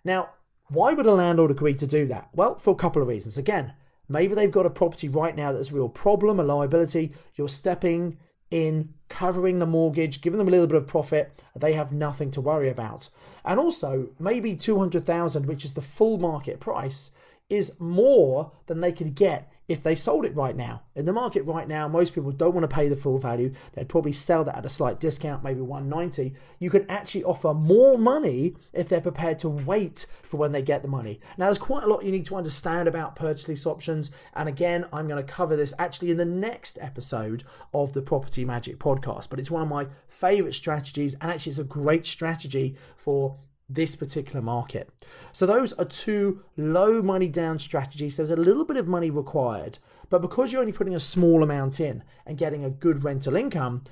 Now, 0.03 0.29
why 0.69 0.93
would 0.93 1.05
a 1.05 1.11
landlord 1.11 1.51
agree 1.51 1.73
to 1.75 1.87
do 1.87 2.05
that? 2.07 2.29
Well, 2.33 2.55
for 2.55 2.71
a 2.71 2.75
couple 2.75 3.01
of 3.01 3.07
reasons. 3.07 3.37
Again, 3.37 3.73
maybe 4.11 4.35
they've 4.35 4.51
got 4.51 4.65
a 4.65 4.69
property 4.69 5.09
right 5.09 5.35
now 5.35 5.51
that's 5.51 5.71
a 5.71 5.75
real 5.75 5.89
problem, 5.89 6.39
a 6.39 6.43
liability. 6.43 7.13
You're 7.35 7.49
stepping 7.49 8.17
in, 8.49 8.93
covering 9.09 9.59
the 9.59 9.65
mortgage, 9.65 10.21
giving 10.21 10.37
them 10.37 10.47
a 10.47 10.51
little 10.51 10.67
bit 10.67 10.77
of 10.77 10.87
profit. 10.87 11.43
They 11.55 11.73
have 11.73 11.91
nothing 11.91 12.31
to 12.31 12.41
worry 12.41 12.69
about. 12.69 13.09
And 13.45 13.59
also, 13.59 14.09
maybe 14.19 14.55
200,000, 14.55 15.45
which 15.45 15.65
is 15.65 15.73
the 15.73 15.81
full 15.81 16.17
market 16.17 16.59
price, 16.59 17.11
is 17.49 17.73
more 17.79 18.51
than 18.67 18.81
they 18.81 18.91
could 18.91 19.15
get 19.15 19.50
if 19.71 19.83
they 19.83 19.95
sold 19.95 20.25
it 20.25 20.35
right 20.35 20.55
now. 20.55 20.83
In 20.95 21.05
the 21.05 21.13
market 21.13 21.43
right 21.43 21.67
now, 21.67 21.87
most 21.87 22.13
people 22.13 22.31
don't 22.31 22.53
want 22.53 22.69
to 22.69 22.75
pay 22.75 22.89
the 22.89 22.95
full 22.95 23.17
value. 23.17 23.51
They'd 23.73 23.89
probably 23.89 24.13
sell 24.13 24.43
that 24.43 24.57
at 24.57 24.65
a 24.65 24.69
slight 24.69 24.99
discount, 24.99 25.43
maybe 25.43 25.61
190. 25.61 26.33
You 26.59 26.69
can 26.69 26.89
actually 26.89 27.23
offer 27.23 27.53
more 27.53 27.97
money 27.97 28.55
if 28.73 28.89
they're 28.89 29.01
prepared 29.01 29.39
to 29.39 29.49
wait 29.49 30.05
for 30.23 30.37
when 30.37 30.51
they 30.51 30.61
get 30.61 30.81
the 30.81 30.87
money. 30.87 31.19
Now, 31.37 31.45
there's 31.45 31.57
quite 31.57 31.83
a 31.83 31.87
lot 31.87 32.03
you 32.03 32.11
need 32.11 32.25
to 32.25 32.35
understand 32.35 32.87
about 32.87 33.15
purchase 33.15 33.47
lease 33.47 33.65
options. 33.65 34.11
And 34.33 34.49
again, 34.49 34.85
I'm 34.91 35.07
going 35.07 35.23
to 35.23 35.31
cover 35.31 35.55
this 35.55 35.73
actually 35.79 36.11
in 36.11 36.17
the 36.17 36.25
next 36.25 36.77
episode 36.81 37.43
of 37.73 37.93
the 37.93 38.01
Property 38.01 38.45
Magic 38.45 38.79
podcast. 38.79 39.29
But 39.29 39.39
it's 39.39 39.51
one 39.51 39.61
of 39.61 39.69
my 39.69 39.87
favorite 40.07 40.53
strategies. 40.53 41.15
And 41.21 41.31
actually, 41.31 41.51
it's 41.51 41.59
a 41.59 41.63
great 41.63 42.05
strategy 42.05 42.75
for 42.95 43.37
this 43.73 43.95
particular 43.95 44.41
market. 44.41 44.89
So 45.31 45.45
those 45.45 45.73
are 45.73 45.85
two 45.85 46.43
low 46.57 47.01
money 47.01 47.29
down 47.29 47.59
strategies. 47.59 48.17
There's 48.17 48.31
a 48.31 48.35
little 48.35 48.65
bit 48.65 48.77
of 48.77 48.87
money 48.87 49.09
required, 49.09 49.79
but 50.09 50.21
because 50.21 50.51
you're 50.51 50.61
only 50.61 50.73
putting 50.73 50.95
a 50.95 50.99
small 50.99 51.43
amount 51.43 51.79
in 51.79 52.03
and 52.25 52.37
getting 52.37 52.63
a 52.63 52.69
good 52.69 53.03
rental 53.03 53.35
income, 53.35 53.83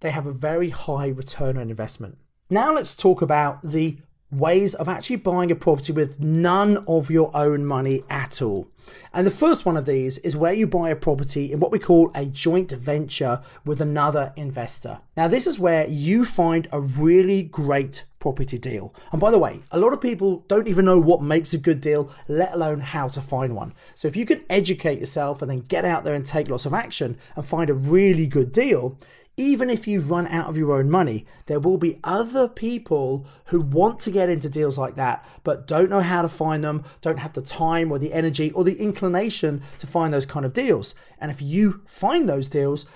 they 0.00 0.10
have 0.10 0.26
a 0.26 0.32
very 0.32 0.70
high 0.70 1.08
return 1.08 1.56
on 1.56 1.70
investment. 1.70 2.18
Now 2.50 2.74
let's 2.74 2.94
talk 2.94 3.22
about 3.22 3.62
the 3.62 3.98
ways 4.38 4.74
of 4.74 4.88
actually 4.88 5.16
buying 5.16 5.50
a 5.50 5.56
property 5.56 5.92
with 5.92 6.20
none 6.20 6.84
of 6.86 7.10
your 7.10 7.34
own 7.36 7.64
money 7.64 8.02
at 8.10 8.42
all. 8.42 8.68
And 9.12 9.26
the 9.26 9.30
first 9.30 9.64
one 9.64 9.76
of 9.76 9.86
these 9.86 10.18
is 10.18 10.36
where 10.36 10.52
you 10.52 10.66
buy 10.66 10.90
a 10.90 10.96
property 10.96 11.52
in 11.52 11.60
what 11.60 11.72
we 11.72 11.78
call 11.78 12.10
a 12.14 12.26
joint 12.26 12.72
venture 12.72 13.40
with 13.64 13.80
another 13.80 14.32
investor. 14.36 15.00
Now, 15.16 15.28
this 15.28 15.46
is 15.46 15.58
where 15.58 15.86
you 15.86 16.24
find 16.24 16.68
a 16.70 16.80
really 16.80 17.42
great 17.42 18.04
property 18.18 18.58
deal. 18.58 18.94
And 19.12 19.20
by 19.20 19.30
the 19.30 19.38
way, 19.38 19.62
a 19.70 19.78
lot 19.78 19.92
of 19.92 20.00
people 20.00 20.44
don't 20.48 20.68
even 20.68 20.86
know 20.86 20.98
what 20.98 21.22
makes 21.22 21.52
a 21.52 21.58
good 21.58 21.80
deal, 21.80 22.10
let 22.26 22.54
alone 22.54 22.80
how 22.80 23.08
to 23.08 23.20
find 23.20 23.54
one. 23.54 23.74
So 23.94 24.08
if 24.08 24.16
you 24.16 24.26
can 24.26 24.44
educate 24.48 24.98
yourself 24.98 25.42
and 25.42 25.50
then 25.50 25.60
get 25.60 25.84
out 25.84 26.04
there 26.04 26.14
and 26.14 26.24
take 26.24 26.48
lots 26.48 26.66
of 26.66 26.74
action 26.74 27.18
and 27.36 27.46
find 27.46 27.68
a 27.68 27.74
really 27.74 28.26
good 28.26 28.50
deal, 28.50 28.98
even 29.36 29.68
if 29.68 29.88
you've 29.88 30.10
run 30.10 30.26
out 30.28 30.48
of 30.48 30.56
your 30.56 30.78
own 30.78 30.88
money, 30.88 31.26
there 31.46 31.58
will 31.58 31.78
be 31.78 31.98
other 32.04 32.46
people 32.48 33.26
who 33.46 33.60
want 33.60 33.98
to 34.00 34.10
get 34.10 34.28
into 34.28 34.48
deals 34.48 34.78
like 34.78 34.94
that, 34.94 35.24
but 35.42 35.66
don't 35.66 35.90
know 35.90 36.00
how 36.00 36.22
to 36.22 36.28
find 36.28 36.62
them, 36.62 36.84
don't 37.00 37.18
have 37.18 37.32
the 37.32 37.42
time 37.42 37.90
or 37.90 37.98
the 37.98 38.12
energy 38.12 38.52
or 38.52 38.62
the 38.62 38.78
inclination 38.78 39.62
to 39.78 39.86
find 39.86 40.14
those 40.14 40.26
kind 40.26 40.46
of 40.46 40.52
deals. 40.52 40.94
And 41.18 41.30
if 41.30 41.42
you 41.42 41.82
find 41.86 42.28
those 42.28 42.48
deals, 42.48 42.86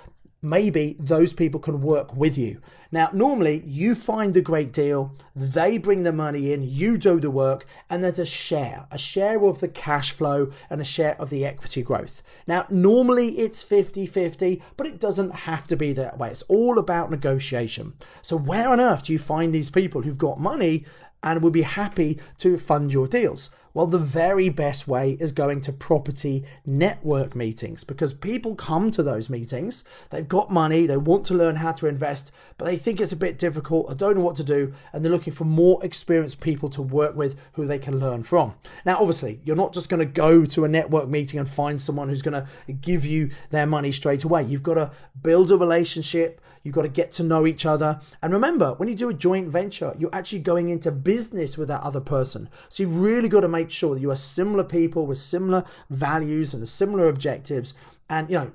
maybe 0.41 0.97
those 0.99 1.33
people 1.33 1.61
can 1.61 1.81
work 1.81 2.15
with 2.15 2.39
you. 2.39 2.61
Now, 2.91 3.11
normally 3.13 3.63
you 3.67 3.95
find 3.95 4.33
the 4.33 4.41
great 4.41 4.73
deal, 4.73 5.15
they 5.37 5.77
bring 5.77 6.05
the 6.05 6.13
money 6.13 6.53
in, 6.53 6.63
you 6.63 6.97
do 6.97 7.21
the 7.21 7.31
work, 7.31 7.67
and 7.91 8.03
there's 8.03 8.19
a 8.19 8.25
share, 8.25 8.87
a 8.91 8.97
share 8.97 9.45
of 9.45 9.61
the 9.61 9.69
cash 9.69 10.13
flow 10.13 10.51
and 10.71 10.81
a 10.81 10.85
share 10.85 11.21
of 11.21 11.29
the 11.29 11.45
equity 11.45 11.83
growth. 11.83 12.23
Now, 12.47 12.67
normally 12.71 13.39
it's 13.39 13.63
50 13.63 14.07
50, 14.07 14.63
but 14.77 14.87
it 14.87 15.01
doesn't 15.01 15.35
have 15.35 15.67
to 15.67 15.77
be 15.77 15.93
that 15.95 16.19
way. 16.19 16.31
It's 16.31 16.43
all 16.43 16.79
about 16.79 17.11
negotiation. 17.11 17.95
So, 18.23 18.37
where 18.37 18.71
on 18.71 18.81
earth 18.81 19.05
do 19.05 19.13
you 19.13 19.19
find 19.19 19.55
these 19.55 19.71
people 19.71 20.03
who've 20.03 20.17
got 20.17 20.41
money 20.41 20.87
and 21.23 21.43
will 21.43 21.51
be 21.51 21.63
happy 21.63 22.19
to 22.39 22.59
fund 22.59 22.93
your 22.93 23.09
deals? 23.09 23.51
Well, 23.79 23.87
the 23.87 23.97
very 23.97 24.49
best 24.49 24.89
way 24.89 25.17
is 25.21 25.31
going 25.31 25.61
to 25.61 25.73
property 25.73 26.43
network 26.67 27.37
meetings 27.37 27.85
because 27.85 28.13
people 28.13 28.57
come 28.57 28.91
to 28.91 29.05
those 29.05 29.31
meetings. 29.31 29.85
They've 30.11 30.27
got 30.27 30.51
money, 30.51 30.85
they 30.85 30.97
want 30.97 31.25
to 31.27 31.35
learn 31.35 31.55
how 31.55 31.71
to 31.71 31.87
invest, 31.87 32.33
but 32.57 32.65
they 32.65 32.77
think 32.77 33.01
it's 33.01 33.13
a 33.13 33.17
bit 33.17 33.39
difficult 33.39 33.87
or 33.89 33.95
don't 33.95 34.17
know 34.17 34.23
what 34.23 34.35
to 34.35 34.43
do, 34.43 34.73
and 34.93 35.05
they're 35.05 35.13
looking 35.13 35.33
for 35.33 35.45
more 35.45 35.79
experienced 35.85 36.41
people 36.41 36.69
to 36.71 36.83
work 36.83 37.15
with 37.15 37.39
who 37.53 37.67
they 37.67 37.79
can 37.79 38.01
learn 38.01 38.25
from. 38.25 38.55
Now, 38.85 38.99
obviously, 38.99 39.41
you're 39.45 39.55
not 39.55 39.73
just 39.73 39.89
going 39.89 40.01
to 40.01 40.13
go 40.13 40.45
to 40.45 40.65
a 40.65 40.69
network 40.69 41.09
meeting 41.09 41.39
and 41.39 41.49
find 41.49 41.81
someone 41.81 42.09
who's 42.09 42.21
going 42.21 42.35
to 42.45 42.73
give 42.73 43.07
you 43.07 43.31
their 43.51 43.67
money 43.67 43.93
straight 43.93 44.25
away. 44.25 44.43
You've 44.43 44.65
got 44.65 44.75
to 44.75 44.91
build 45.23 45.53
a 45.53 45.57
relationship, 45.57 46.41
you've 46.69 46.75
got 46.75 46.83
to 46.83 46.89
get 46.89 47.11
to 47.13 47.23
know 47.23 47.47
each 47.47 47.65
other. 47.65 47.99
And 48.21 48.31
remember, 48.31 48.75
when 48.75 48.91
you 48.91 48.95
do 48.95 49.09
a 49.09 49.15
joint 49.15 49.49
venture, 49.49 49.95
you're 49.99 50.15
actually 50.15 50.41
going 50.41 50.69
into 50.69 50.93
business 50.93 51.57
with 51.57 51.69
that 51.69 51.81
other 51.81 52.01
person. 52.01 52.51
So 52.69 52.83
you've 52.83 52.95
really 52.95 53.31
got 53.31 53.41
to 53.41 53.49
make 53.49 53.71
sure 53.71 53.95
that 53.95 54.03
you 54.03 54.11
are 54.11 54.17
similar 54.17 54.65
people 54.65 55.07
with 55.07 55.17
similar 55.17 55.65
values 55.89 56.53
and 56.53 56.69
similar 56.69 57.09
objectives. 57.09 57.73
And, 58.11 58.29
you 58.29 58.37
know, 58.37 58.53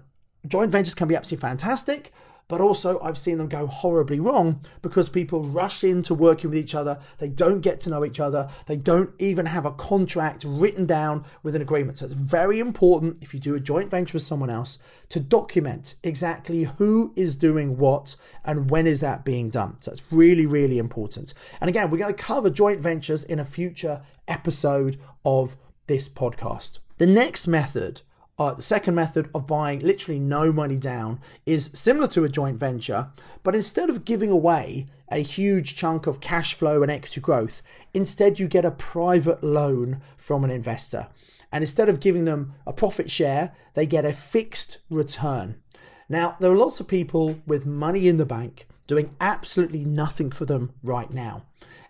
joint 0.48 0.72
ventures 0.72 0.94
can 0.94 1.08
be 1.08 1.16
absolutely 1.16 1.42
fantastic, 1.42 2.14
but 2.54 2.62
also 2.62 3.00
I've 3.00 3.18
seen 3.18 3.40
them 3.40 3.48
go 3.48 3.66
horribly 3.66 4.20
wrong 4.20 4.62
because 4.84 5.10
people 5.10 5.44
rush 5.44 5.84
into 5.84 6.14
working 6.14 6.52
with 6.52 6.60
each 6.60 6.76
other. 6.76 7.00
They 7.18 7.28
don't 7.28 7.62
get 7.62 7.80
to 7.80 7.90
know 7.90 8.06
each 8.06 8.20
other. 8.20 8.48
They 8.68 8.76
don't 8.76 9.10
even 9.18 9.48
have 9.48 9.66
a 9.66 9.72
contract 9.72 10.46
written 10.48 10.86
down 10.86 11.26
with 11.42 11.56
an 11.56 11.64
agreement. 11.64 11.98
So 11.98 12.06
it's 12.06 12.14
very 12.14 12.60
important 12.60 13.18
if 13.22 13.34
you 13.34 13.40
do 13.40 13.56
a 13.56 13.60
joint 13.60 13.90
venture 13.90 14.14
with 14.14 14.22
someone 14.22 14.52
else 14.52 14.78
to 15.10 15.20
document 15.20 15.96
exactly 16.04 16.66
who 16.66 17.12
is 17.16 17.36
doing 17.36 17.76
what 17.80 18.18
and 18.46 18.70
when 18.70 18.86
is 18.86 19.02
that 19.02 19.26
being 19.26 19.50
done. 19.50 19.78
So 19.82 19.92
it's 19.92 20.04
really, 20.12 20.46
really 20.46 20.78
important. 20.78 21.34
And 21.60 21.70
again, 21.70 21.90
we're 21.90 21.98
going 21.98 22.14
to 22.14 22.24
cover 22.24 22.52
joint 22.52 22.82
ventures 22.82 23.24
in 23.24 23.40
a 23.40 23.46
future 23.46 24.04
episode 24.28 24.98
of 25.26 25.56
this 25.88 26.08
podcast. 26.08 26.78
The 27.00 27.08
next 27.08 27.48
method 27.48 28.04
uh, 28.40 28.54
the 28.54 28.64
second 28.64 28.96
method 28.96 29.30
of 29.34 29.46
buying 29.46 29.80
literally 29.80 30.20
no 30.20 30.52
money 30.52 30.78
down 30.78 31.20
is 31.46 31.70
similar 31.74 32.08
to 32.08 32.24
a 32.24 32.30
joint 32.30 32.58
venture, 32.58 33.08
but 33.44 33.56
instead 33.56 33.90
of 33.90 34.06
giving 34.06 34.32
away 34.32 34.88
a 35.12 35.20
huge 35.20 35.76
chunk 35.76 36.08
of 36.08 36.20
cash 36.20 36.56
flow 36.56 36.82
and 36.82 36.92
equity 36.92 37.22
growth, 37.22 37.62
instead 37.94 38.40
you 38.40 38.48
get 38.48 38.66
a 38.66 38.72
private 38.72 39.44
loan 39.44 40.02
from 40.18 40.44
an 40.44 40.50
investor. 40.50 41.08
And 41.52 41.64
instead 41.64 41.88
of 41.88 42.00
giving 42.00 42.26
them 42.26 42.56
a 42.66 42.74
profit 42.74 43.12
share, 43.12 43.54
they 43.76 43.86
get 43.86 44.06
a 44.06 44.14
fixed 44.14 44.80
return. 44.90 45.62
Now, 46.10 46.36
there 46.40 46.52
are 46.52 46.58
lots 46.58 46.80
of 46.80 46.88
people 46.88 47.40
with 47.46 47.68
money 47.68 48.08
in 48.08 48.18
the 48.18 48.26
bank 48.26 48.68
doing 48.88 49.16
absolutely 49.22 49.86
nothing 49.86 50.32
for 50.32 50.46
them 50.46 50.74
right 50.82 51.12
now. 51.12 51.44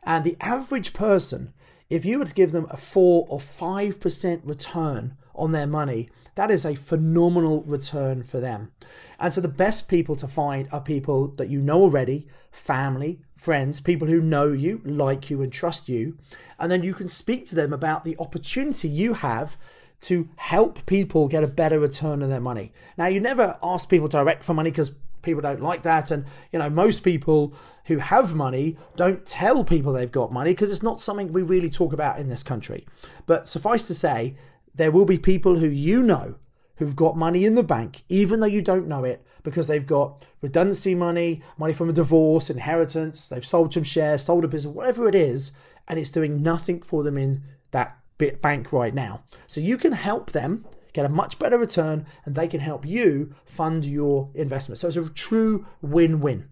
And 0.03 0.25
the 0.25 0.37
average 0.41 0.91
person, 0.91 1.53
if 1.89 2.03
you 2.03 2.19
were 2.19 2.25
to 2.25 2.33
give 2.33 2.51
them 2.51 2.67
a 2.69 2.77
4 2.77 3.25
or 3.29 3.39
5% 3.39 4.41
return 4.43 5.17
on 5.35 5.51
their 5.51 5.67
money, 5.67 6.09
that 6.35 6.51
is 6.51 6.65
a 6.65 6.75
phenomenal 6.75 7.61
return 7.63 8.23
for 8.23 8.39
them. 8.39 8.71
And 9.19 9.33
so 9.33 9.41
the 9.41 9.47
best 9.47 9.87
people 9.87 10.15
to 10.17 10.27
find 10.27 10.67
are 10.71 10.81
people 10.81 11.27
that 11.37 11.49
you 11.49 11.59
know 11.59 11.81
already, 11.81 12.27
family, 12.51 13.19
friends, 13.35 13.81
people 13.81 14.07
who 14.07 14.21
know 14.21 14.51
you, 14.51 14.81
like 14.83 15.29
you, 15.29 15.41
and 15.41 15.51
trust 15.51 15.89
you. 15.89 16.17
And 16.59 16.71
then 16.71 16.83
you 16.83 16.93
can 16.93 17.07
speak 17.07 17.45
to 17.47 17.55
them 17.55 17.73
about 17.73 18.03
the 18.03 18.17
opportunity 18.19 18.87
you 18.87 19.13
have 19.15 19.57
to 20.01 20.27
help 20.35 20.85
people 20.85 21.27
get 21.27 21.43
a 21.43 21.47
better 21.47 21.79
return 21.79 22.21
on 22.21 22.29
their 22.29 22.41
money. 22.41 22.73
Now, 22.97 23.07
you 23.07 23.19
never 23.19 23.57
ask 23.63 23.89
people 23.89 24.07
direct 24.07 24.43
for 24.43 24.53
money 24.53 24.69
because 24.69 24.95
people 25.23 25.41
don't 25.41 25.61
like 25.61 25.83
that 25.83 26.11
and 26.11 26.25
you 26.51 26.59
know 26.59 26.69
most 26.69 27.01
people 27.01 27.53
who 27.85 27.97
have 27.97 28.35
money 28.35 28.77
don't 28.95 29.25
tell 29.25 29.63
people 29.63 29.93
they've 29.93 30.11
got 30.11 30.31
money 30.31 30.51
because 30.51 30.69
it's 30.69 30.83
not 30.83 30.99
something 30.99 31.31
we 31.31 31.41
really 31.41 31.69
talk 31.69 31.93
about 31.93 32.19
in 32.19 32.27
this 32.27 32.43
country 32.43 32.85
but 33.25 33.47
suffice 33.47 33.87
to 33.87 33.93
say 33.93 34.35
there 34.75 34.91
will 34.91 35.05
be 35.05 35.17
people 35.17 35.57
who 35.57 35.67
you 35.67 36.01
know 36.01 36.35
who've 36.77 36.95
got 36.95 37.15
money 37.15 37.45
in 37.45 37.55
the 37.55 37.63
bank, 37.63 38.03
even 38.09 38.39
though 38.39 38.47
you 38.47 38.61
don't 38.61 38.87
know 38.87 39.03
it, 39.03 39.25
because 39.43 39.67
they've 39.67 39.85
got 39.85 40.25
redundancy 40.41 40.95
money, 40.95 41.41
money 41.57 41.73
from 41.73 41.89
a 41.89 41.93
divorce, 41.93 42.49
inheritance, 42.49 43.27
they've 43.27 43.45
sold 43.45 43.73
some 43.73 43.83
shares, 43.83 44.23
sold 44.23 44.43
a 44.43 44.47
business, 44.47 44.73
whatever 44.73 45.07
it 45.07 45.15
is, 45.15 45.51
and 45.87 45.99
it's 45.99 46.09
doing 46.09 46.41
nothing 46.41 46.81
for 46.81 47.03
them 47.03 47.17
in 47.17 47.43
that 47.71 47.97
bank 48.41 48.71
right 48.71 48.93
now. 48.93 49.23
So 49.47 49.61
you 49.61 49.77
can 49.77 49.93
help 49.93 50.31
them 50.31 50.65
get 50.93 51.05
a 51.05 51.09
much 51.09 51.39
better 51.39 51.57
return 51.57 52.05
and 52.25 52.35
they 52.35 52.47
can 52.47 52.59
help 52.59 52.85
you 52.85 53.35
fund 53.45 53.85
your 53.85 54.29
investment. 54.33 54.79
So 54.79 54.87
it's 54.87 54.97
a 54.97 55.09
true 55.09 55.65
win 55.81 56.21
win 56.21 56.49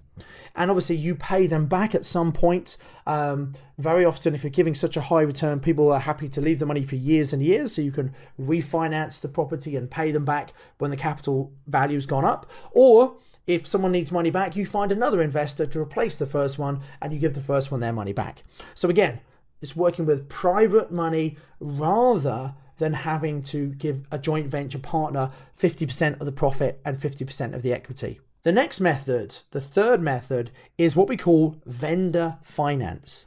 and 0.56 0.70
obviously 0.70 0.96
you 0.96 1.16
pay 1.16 1.48
them 1.48 1.66
back 1.66 1.96
at 1.96 2.06
some 2.06 2.32
point. 2.32 2.78
Um, 3.08 3.54
very 3.78 4.06
often, 4.06 4.36
if 4.36 4.44
you're 4.44 4.52
giving 4.52 4.74
such 4.76 4.98
a 4.98 5.02
high 5.02 5.22
return, 5.22 5.60
people 5.60 5.92
are 5.92 6.00
happy 6.00 6.28
to 6.30 6.42
leave 6.42 6.60
the 6.60 6.66
money 6.66 6.84
for 6.84 6.96
years 6.96 7.34
and 7.34 7.44
years, 7.44 7.76
so 7.76 7.82
you 7.82 7.92
can 7.92 8.14
refinance 8.40 9.22
the 9.22 9.28
property 9.28 9.76
and 9.76 9.90
pay 9.90 10.12
them 10.12 10.26
back 10.26 10.54
when 10.78 10.92
the 10.92 10.98
capital 10.98 11.52
value's 11.68 12.06
gone 12.06 12.26
up. 12.26 12.46
Or 12.72 13.18
if 13.48 13.66
someone 13.66 13.92
needs 13.92 14.12
money 14.12 14.30
back, 14.30 14.56
you 14.56 14.66
find 14.66 14.92
another 14.92 15.22
investor 15.22 15.66
to 15.66 15.80
replace 15.80 16.16
the 16.16 16.28
first 16.28 16.60
one 16.60 16.82
and 17.02 17.12
you 17.12 17.20
give 17.20 17.34
the 17.34 17.42
first 17.42 17.72
one 17.72 17.80
their 17.80 17.94
money 17.94 18.14
back. 18.14 18.44
So 18.76 18.90
again, 18.90 19.22
it's 19.62 19.76
working 19.76 20.06
with 20.06 20.30
private 20.30 20.92
money 20.92 21.38
rather 21.60 22.56
than 22.78 22.94
having 22.94 23.44
to 23.44 23.68
give 23.70 24.04
a 24.12 24.18
joint 24.18 24.48
venture 24.48 24.80
partner 24.80 25.32
50% 25.60 26.20
of 26.20 26.26
the 26.26 26.32
profit 26.32 26.82
and 26.84 27.00
50% 27.00 27.54
of 27.54 27.62
the 27.62 27.74
equity. 27.74 28.20
The 28.44 28.52
next 28.52 28.80
method, 28.80 29.38
the 29.52 29.62
third 29.62 30.02
method, 30.02 30.50
is 30.76 30.96
what 30.96 31.08
we 31.08 31.16
call 31.16 31.58
vendor 31.66 32.38
finance. 32.42 33.24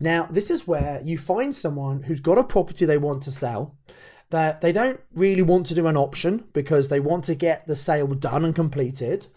Now, 0.00 0.26
this 0.28 0.50
is 0.50 0.66
where 0.66 1.00
you 1.04 1.18
find 1.18 1.54
someone 1.54 2.02
who's 2.02 2.18
got 2.18 2.36
a 2.36 2.42
property 2.42 2.84
they 2.84 2.98
want 2.98 3.22
to 3.22 3.32
sell, 3.32 3.76
that 4.30 4.60
they 4.60 4.72
don't 4.72 5.00
really 5.14 5.42
want 5.42 5.66
to 5.66 5.74
do 5.74 5.86
an 5.86 5.96
option 5.96 6.44
because 6.52 6.88
they 6.88 6.98
want 6.98 7.24
to 7.24 7.36
get 7.36 7.68
the 7.68 7.76
sale 7.76 8.08
done 8.08 8.44
and 8.44 8.56
completed. 8.56 9.28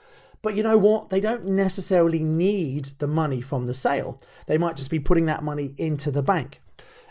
But 0.41 0.55
you 0.55 0.63
know 0.63 0.79
what? 0.79 1.11
They 1.11 1.21
don't 1.21 1.45
necessarily 1.45 2.19
need 2.19 2.85
the 2.97 3.07
money 3.07 3.39
from 3.39 3.67
the 3.67 3.73
sale. 3.75 4.19
They 4.47 4.57
might 4.57 4.77
just 4.77 4.89
be 4.89 4.99
putting 4.99 5.27
that 5.27 5.43
money 5.43 5.75
into 5.77 6.09
the 6.09 6.23
bank. 6.23 6.59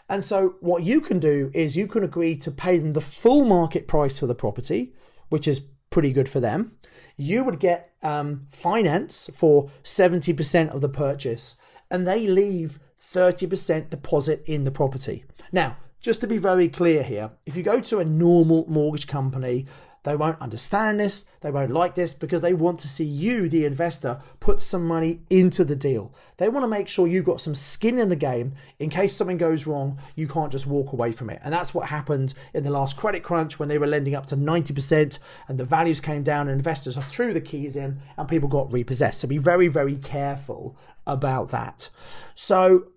And 0.09 0.25
so, 0.25 0.57
what 0.61 0.83
you 0.83 1.01
can 1.01 1.21
do 1.21 1.53
is 1.55 1.77
you 1.77 1.87
can 1.87 2.03
agree 2.03 2.35
to 2.39 2.51
pay 2.51 2.79
them 2.79 2.95
the 2.95 3.01
full 3.01 3.45
market 3.45 3.87
price 3.87 4.19
for 4.19 4.27
the 4.27 4.35
property, 4.35 4.93
which 5.29 5.47
is 5.47 5.61
pretty 5.91 6.13
good 6.13 6.29
for 6.29 6.41
them. 6.41 6.73
You 7.19 7.45
would 7.45 7.59
get 7.59 7.93
um, 8.03 8.47
finance 8.51 9.29
for 9.35 9.71
70% 9.83 10.71
of 10.71 10.81
the 10.81 10.89
purchase, 10.89 11.57
and 11.91 12.07
they 12.07 12.27
leave 12.27 12.79
30% 13.13 13.91
deposit 13.91 14.43
in 14.47 14.65
the 14.65 14.71
property. 14.71 15.25
Now, 15.53 15.77
just 16.01 16.21
to 16.21 16.29
be 16.29 16.39
very 16.39 16.69
clear 16.69 17.03
here, 17.03 17.33
if 17.45 17.57
you 17.57 17.63
go 17.65 17.81
to 17.81 17.99
a 17.99 18.05
normal 18.05 18.65
mortgage 18.69 19.09
company, 19.09 19.67
they 20.09 20.17
won't 20.17 20.41
understand 20.41 20.99
this, 20.99 21.27
they 21.43 21.51
won't 21.51 21.71
like 21.71 21.95
this 21.95 22.15
because 22.15 22.41
they 22.41 22.55
want 22.55 22.81
to 22.81 22.89
see 22.89 23.05
you, 23.05 23.47
the 23.47 23.67
investor, 23.67 24.23
put 24.41 24.63
some 24.63 24.87
money 24.87 25.21
into 25.29 25.65
the 25.65 25.77
deal. 25.77 26.15
They 26.39 26.49
want 26.49 26.65
to 26.65 26.69
make 26.69 26.89
sure 26.89 27.07
you've 27.07 27.27
got 27.27 27.43
some 27.43 27.55
skin 27.55 27.99
in 27.99 28.09
the 28.09 28.17
game 28.17 28.55
in 28.79 28.89
case 28.89 29.15
something 29.15 29.37
goes 29.37 29.67
wrong, 29.67 29.99
you 30.17 30.27
can't 30.27 30.51
just 30.51 30.67
walk 30.67 30.95
away 30.95 31.13
from 31.13 31.29
it. 31.29 31.41
And 31.45 31.53
that's 31.53 31.75
what 31.75 31.89
happened 31.89 32.33
in 32.55 32.65
the 32.65 32.71
last 32.71 32.97
credit 32.97 33.23
crunch 33.23 33.59
when 33.59 33.69
they 33.69 33.77
were 33.77 33.87
lending 33.87 34.15
up 34.15 34.25
to 34.27 34.37
90% 34.37 35.19
and 35.47 35.59
the 35.59 35.65
values 35.65 36.01
came 36.01 36.23
down 36.23 36.49
and 36.49 36.57
investors 36.57 36.97
threw 36.97 37.35
the 37.35 37.41
keys 37.43 37.77
in 37.77 38.01
and 38.17 38.29
people 38.29 38.49
got 38.49 38.73
repossessed. 38.73 39.21
So 39.21 39.29
be 39.29 39.37
very, 39.37 39.69
very 39.69 39.97
careful 39.97 40.75
about 41.07 41.51
that. 41.51 41.91
So 42.35 42.89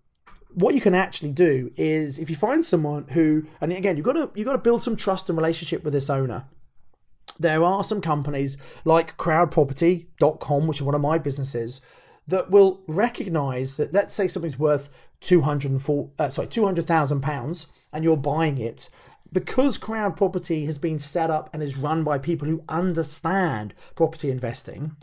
what 0.54 0.76
you 0.76 0.82
can 0.82 0.96
actually 0.96 1.32
do 1.32 1.72
is 1.76 2.20
if 2.20 2.30
you 2.30 2.36
find 2.36 2.64
someone 2.64 3.08
who 3.10 3.46
and 3.62 3.72
again 3.72 3.96
you've 3.96 4.06
got 4.06 4.14
to 4.14 4.30
you've 4.36 4.46
got 4.46 4.54
to 4.54 4.58
build 4.58 4.84
some 4.84 4.96
trust 4.96 5.30
and 5.30 5.38
relationship 5.38 5.84
with 5.84 5.94
this 5.94 6.10
owner 6.10 6.46
there 7.42 7.64
are 7.64 7.84
some 7.84 8.02
companies 8.02 8.58
like 8.86 9.18
crowdproperty.com, 9.18 10.68
which 10.68 10.78
is 10.78 10.84
one 10.84 10.96
of 10.96 11.02
my 11.02 11.18
businesses, 11.18 11.82
that 12.28 12.50
will 12.50 12.82
recognize 12.88 13.78
that 13.78 13.94
let's 13.94 14.14
say 14.14 14.28
something's 14.28 14.60
worth 14.60 14.90
204 15.22 16.10
uh, 16.18 16.30
sorry 16.30 16.48
200,000 16.48 17.22
pounds 17.22 17.68
and 17.92 18.04
you're 18.04 18.18
buying 18.18 18.58
it 18.58 18.90
because 19.34 19.78
crowd 19.78 20.18
property 20.18 20.66
has 20.66 20.78
been 20.78 21.00
set 21.00 21.30
up 21.30 21.50
and 21.54 21.62
is 21.64 21.78
run 21.78 22.04
by 22.04 22.18
people 22.18 22.48
who 22.48 22.64
understand 22.70 23.74
property 23.96 24.32
investing 24.32 24.96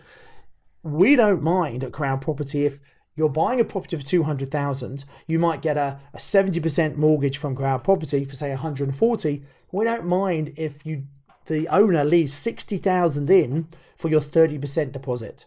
we 0.82 1.16
don't 1.16 1.42
mind 1.42 1.84
at 1.84 1.92
crowd 1.92 2.20
property 2.20 2.66
if 2.66 2.80
you're 3.14 3.28
buying 3.28 3.60
a 3.60 3.64
property 3.64 3.96
for 3.96 4.04
200,000 4.04 5.04
you 5.26 5.38
might 5.38 5.62
get 5.62 5.76
a, 5.76 6.00
a 6.14 6.18
70% 6.18 6.96
mortgage 6.96 7.36
from 7.36 7.54
crowd 7.54 7.84
property 7.84 8.24
for 8.24 8.34
say 8.34 8.50
140 8.50 9.44
we 9.70 9.84
don't 9.84 10.06
mind 10.06 10.52
if 10.56 10.84
you 10.86 11.04
the 11.48 11.68
owner 11.68 12.04
leaves 12.04 12.32
60,000 12.32 13.28
in 13.28 13.68
for 13.96 14.08
your 14.08 14.20
30% 14.20 14.92
deposit. 14.92 15.46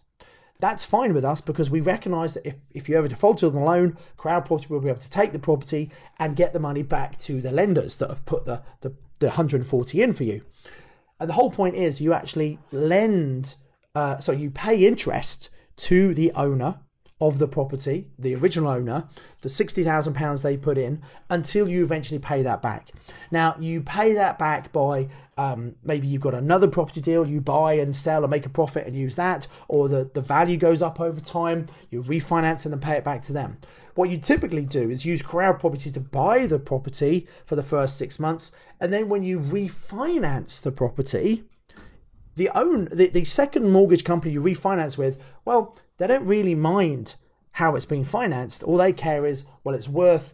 That's 0.59 0.85
fine 0.85 1.13
with 1.13 1.25
us 1.25 1.41
because 1.41 1.71
we 1.71 1.81
recognize 1.81 2.35
that 2.35 2.45
if, 2.45 2.55
if 2.69 2.87
you 2.87 2.95
ever 2.95 3.07
default 3.07 3.43
on 3.43 3.53
the 3.53 3.59
loan, 3.59 3.97
Crowd 4.17 4.45
Property 4.45 4.67
will 4.69 4.79
be 4.79 4.89
able 4.89 4.99
to 4.99 5.09
take 5.09 5.33
the 5.33 5.39
property 5.39 5.89
and 6.19 6.35
get 6.35 6.53
the 6.53 6.59
money 6.59 6.83
back 6.83 7.17
to 7.19 7.41
the 7.41 7.51
lenders 7.51 7.97
that 7.97 8.09
have 8.09 8.25
put 8.25 8.45
the, 8.45 8.61
the, 8.81 8.93
the 9.19 9.27
140 9.27 10.01
in 10.01 10.13
for 10.13 10.23
you. 10.23 10.43
And 11.19 11.29
the 11.29 11.33
whole 11.33 11.49
point 11.49 11.75
is 11.75 11.99
you 11.99 12.13
actually 12.13 12.59
lend, 12.71 13.55
uh, 13.95 14.19
so 14.19 14.31
you 14.31 14.51
pay 14.51 14.85
interest 14.85 15.49
to 15.77 16.13
the 16.13 16.31
owner 16.33 16.79
of 17.21 17.37
the 17.37 17.47
property, 17.47 18.07
the 18.17 18.33
original 18.33 18.67
owner, 18.67 19.07
the 19.41 19.49
£60,000 19.49 20.41
they 20.41 20.57
put 20.57 20.77
in, 20.77 21.01
until 21.29 21.69
you 21.69 21.83
eventually 21.83 22.19
pay 22.19 22.41
that 22.41 22.63
back. 22.63 22.89
Now, 23.29 23.55
you 23.59 23.81
pay 23.81 24.13
that 24.13 24.39
back 24.39 24.71
by 24.71 25.07
um, 25.37 25.75
maybe 25.83 26.07
you've 26.07 26.21
got 26.21 26.33
another 26.33 26.67
property 26.67 26.99
deal, 26.99 27.27
you 27.27 27.39
buy 27.39 27.73
and 27.73 27.95
sell 27.95 28.23
and 28.23 28.31
make 28.31 28.47
a 28.47 28.49
profit 28.49 28.87
and 28.87 28.95
use 28.95 29.15
that, 29.15 29.47
or 29.67 29.87
the, 29.87 30.09
the 30.13 30.21
value 30.21 30.57
goes 30.57 30.81
up 30.81 30.99
over 30.99 31.21
time, 31.21 31.67
you 31.91 32.01
refinance 32.01 32.65
and 32.65 32.73
then 32.73 32.81
pay 32.81 32.97
it 32.97 33.03
back 33.03 33.21
to 33.23 33.33
them. 33.33 33.57
What 33.93 34.09
you 34.09 34.17
typically 34.17 34.65
do 34.65 34.89
is 34.89 35.05
use 35.05 35.21
crowd 35.21 35.59
property 35.59 35.91
to 35.91 35.99
buy 35.99 36.47
the 36.47 36.59
property 36.59 37.27
for 37.45 37.55
the 37.55 37.63
first 37.63 37.97
six 37.97 38.19
months, 38.19 38.51
and 38.79 38.91
then 38.91 39.09
when 39.09 39.23
you 39.23 39.39
refinance 39.39 40.59
the 40.59 40.71
property, 40.71 41.43
the 42.35 42.49
own 42.57 42.85
the, 42.91 43.09
the 43.09 43.25
second 43.25 43.71
mortgage 43.71 44.03
company 44.03 44.33
you 44.33 44.41
refinance 44.41 44.97
with, 44.97 45.17
well, 45.45 45.77
they 45.97 46.07
don't 46.07 46.25
really 46.25 46.55
mind 46.55 47.15
how 47.53 47.75
it's 47.75 47.85
being 47.85 48.05
financed. 48.05 48.63
All 48.63 48.77
they 48.77 48.93
care 48.93 49.25
is, 49.25 49.45
well, 49.63 49.75
it's 49.75 49.89
worth 49.89 50.33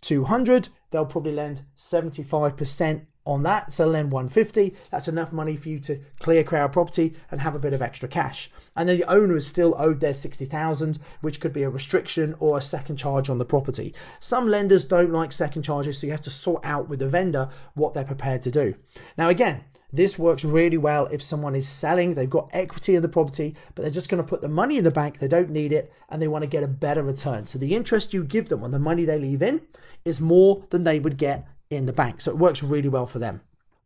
200, 0.00 0.68
they'll 0.90 1.06
probably 1.06 1.32
lend 1.32 1.62
75% 1.76 3.06
on 3.24 3.42
that. 3.44 3.72
So 3.72 3.86
lend 3.86 4.12
150. 4.12 4.74
That's 4.90 5.08
enough 5.08 5.32
money 5.32 5.56
for 5.56 5.68
you 5.68 5.78
to 5.80 6.00
clear 6.18 6.44
crowd 6.44 6.72
property 6.72 7.14
and 7.30 7.40
have 7.40 7.54
a 7.54 7.60
bit 7.60 7.72
of 7.72 7.82
extra 7.82 8.08
cash. 8.08 8.50
And 8.74 8.88
then 8.88 8.98
the 8.98 9.10
owner 9.10 9.36
is 9.36 9.46
still 9.46 9.74
owed 9.78 10.00
their 10.00 10.14
60,000, 10.14 10.98
which 11.20 11.40
could 11.40 11.52
be 11.52 11.62
a 11.62 11.70
restriction 11.70 12.34
or 12.38 12.58
a 12.58 12.62
second 12.62 12.96
charge 12.96 13.28
on 13.28 13.38
the 13.38 13.44
property. 13.44 13.94
Some 14.18 14.48
lenders 14.48 14.84
don't 14.84 15.12
like 15.12 15.32
second 15.32 15.62
charges, 15.62 15.98
so 15.98 16.06
you 16.06 16.12
have 16.12 16.20
to 16.22 16.30
sort 16.30 16.64
out 16.64 16.88
with 16.88 16.98
the 16.98 17.08
vendor 17.08 17.48
what 17.74 17.94
they're 17.94 18.04
prepared 18.04 18.42
to 18.42 18.50
do. 18.50 18.74
Now, 19.16 19.28
again, 19.28 19.64
this 19.92 20.18
works 20.18 20.42
really 20.42 20.78
well 20.78 21.06
if 21.12 21.22
someone 21.22 21.54
is 21.54 21.68
selling, 21.68 22.14
they've 22.14 22.28
got 22.28 22.48
equity 22.52 22.96
in 22.96 23.02
the 23.02 23.08
property, 23.10 23.54
but 23.74 23.82
they're 23.82 23.90
just 23.90 24.08
going 24.08 24.22
to 24.22 24.28
put 24.28 24.40
the 24.40 24.48
money 24.48 24.78
in 24.78 24.84
the 24.84 24.90
bank, 24.90 25.18
they 25.18 25.28
don't 25.28 25.50
need 25.50 25.70
it, 25.70 25.92
and 26.08 26.20
they 26.20 26.28
want 26.28 26.42
to 26.42 26.48
get 26.48 26.62
a 26.62 26.68
better 26.68 27.02
return. 27.02 27.44
So 27.44 27.58
the 27.58 27.74
interest 27.74 28.14
you 28.14 28.24
give 28.24 28.48
them 28.48 28.64
on 28.64 28.70
the 28.70 28.78
money 28.78 29.04
they 29.04 29.18
leave 29.18 29.42
in 29.42 29.60
is 30.04 30.18
more 30.18 30.64
than 30.70 30.84
they 30.84 30.98
would 30.98 31.18
get 31.18 31.46
in 31.72 31.86
the 31.86 31.92
bank. 31.92 32.20
So 32.20 32.30
it 32.30 32.38
works 32.38 32.62
really 32.62 32.88
well 32.88 33.06
for 33.06 33.18
them. 33.18 33.40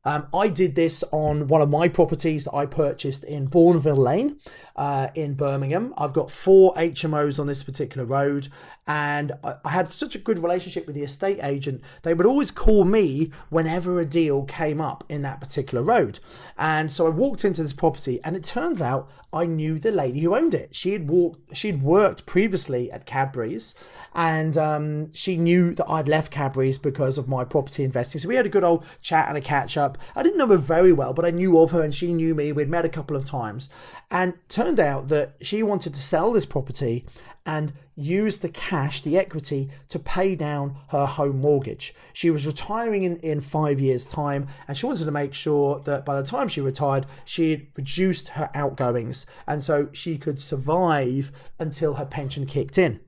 Um, 0.06 0.28
I 0.32 0.46
did 0.46 0.76
this 0.76 1.02
on 1.10 1.48
one 1.48 1.60
of 1.60 1.68
my 1.68 1.88
properties 1.88 2.44
that 2.44 2.54
I 2.54 2.64
purchased 2.64 3.24
in 3.24 3.48
Bournville 3.48 3.98
Lane 3.98 4.38
uh, 4.76 5.08
in 5.16 5.34
Birmingham. 5.34 5.92
I've 5.98 6.12
got 6.12 6.30
four 6.30 6.72
HMOs 6.74 7.40
on 7.40 7.48
this 7.48 7.64
particular 7.64 8.06
road, 8.06 8.46
and 8.86 9.32
I, 9.42 9.56
I 9.64 9.70
had 9.70 9.90
such 9.90 10.14
a 10.14 10.20
good 10.20 10.38
relationship 10.38 10.86
with 10.86 10.94
the 10.94 11.02
estate 11.02 11.40
agent. 11.42 11.82
They 12.02 12.14
would 12.14 12.24
always 12.24 12.52
call 12.52 12.84
me 12.84 13.32
whenever 13.48 13.98
a 13.98 14.04
deal 14.04 14.44
came 14.44 14.80
up 14.80 15.02
in 15.08 15.22
that 15.22 15.40
particular 15.40 15.82
road. 15.82 16.20
And 16.56 16.92
so 16.92 17.06
I 17.06 17.10
walked 17.10 17.44
into 17.44 17.64
this 17.64 17.72
property, 17.72 18.20
and 18.22 18.36
it 18.36 18.44
turns 18.44 18.80
out 18.80 19.10
I 19.32 19.44
knew 19.44 19.78
the 19.78 19.90
lady 19.90 20.20
who 20.20 20.36
owned 20.36 20.54
it. 20.54 20.74
She 20.74 20.92
had 20.92 21.08
walked, 21.08 21.56
she'd 21.56 21.82
worked 21.82 22.26
previously 22.26 22.92
at 22.92 23.06
Cadbury's, 23.06 23.74
and 24.14 24.56
um, 24.56 25.12
she 25.12 25.36
knew 25.36 25.74
that 25.74 25.88
I'd 25.88 26.08
left 26.08 26.30
Cadbury's 26.30 26.78
because 26.78 27.18
of 27.18 27.28
my 27.28 27.44
property 27.44 27.82
investing. 27.82 28.20
So 28.20 28.28
we 28.28 28.36
had 28.36 28.46
a 28.46 28.50
good 28.50 28.64
old 28.64 28.84
chat 29.02 29.28
and 29.28 29.36
a 29.36 29.40
catch 29.40 29.76
up. 29.76 29.95
I 30.14 30.22
didn't 30.22 30.38
know 30.38 30.46
her 30.48 30.56
very 30.56 30.92
well, 30.92 31.12
but 31.12 31.24
I 31.24 31.30
knew 31.30 31.58
of 31.58 31.70
her 31.70 31.82
and 31.82 31.94
she 31.94 32.12
knew 32.12 32.34
me. 32.34 32.52
We'd 32.52 32.68
met 32.68 32.84
a 32.84 32.90
couple 32.90 33.16
of 33.16 33.24
times. 33.24 33.68
And 34.10 34.34
turned 34.48 34.80
out 34.80 35.08
that 35.08 35.36
she 35.40 35.62
wanted 35.62 35.94
to 35.94 36.00
sell 36.00 36.32
this 36.32 36.46
property 36.46 37.04
and 37.44 37.72
use 37.94 38.38
the 38.38 38.48
cash, 38.48 39.00
the 39.00 39.16
equity, 39.16 39.70
to 39.88 39.98
pay 39.98 40.34
down 40.34 40.76
her 40.88 41.06
home 41.06 41.40
mortgage. 41.40 41.94
She 42.12 42.28
was 42.28 42.46
retiring 42.46 43.04
in, 43.04 43.16
in 43.18 43.40
five 43.40 43.80
years' 43.80 44.06
time, 44.06 44.48
and 44.66 44.76
she 44.76 44.84
wanted 44.84 45.04
to 45.04 45.10
make 45.10 45.32
sure 45.32 45.80
that 45.80 46.04
by 46.04 46.20
the 46.20 46.26
time 46.26 46.48
she 46.48 46.60
retired, 46.60 47.06
she 47.24 47.52
had 47.52 47.66
reduced 47.76 48.30
her 48.30 48.50
outgoings 48.54 49.26
and 49.46 49.62
so 49.62 49.88
she 49.92 50.18
could 50.18 50.40
survive 50.40 51.32
until 51.58 51.94
her 51.94 52.04
pension 52.04 52.46
kicked 52.46 52.76
in. 52.78 53.00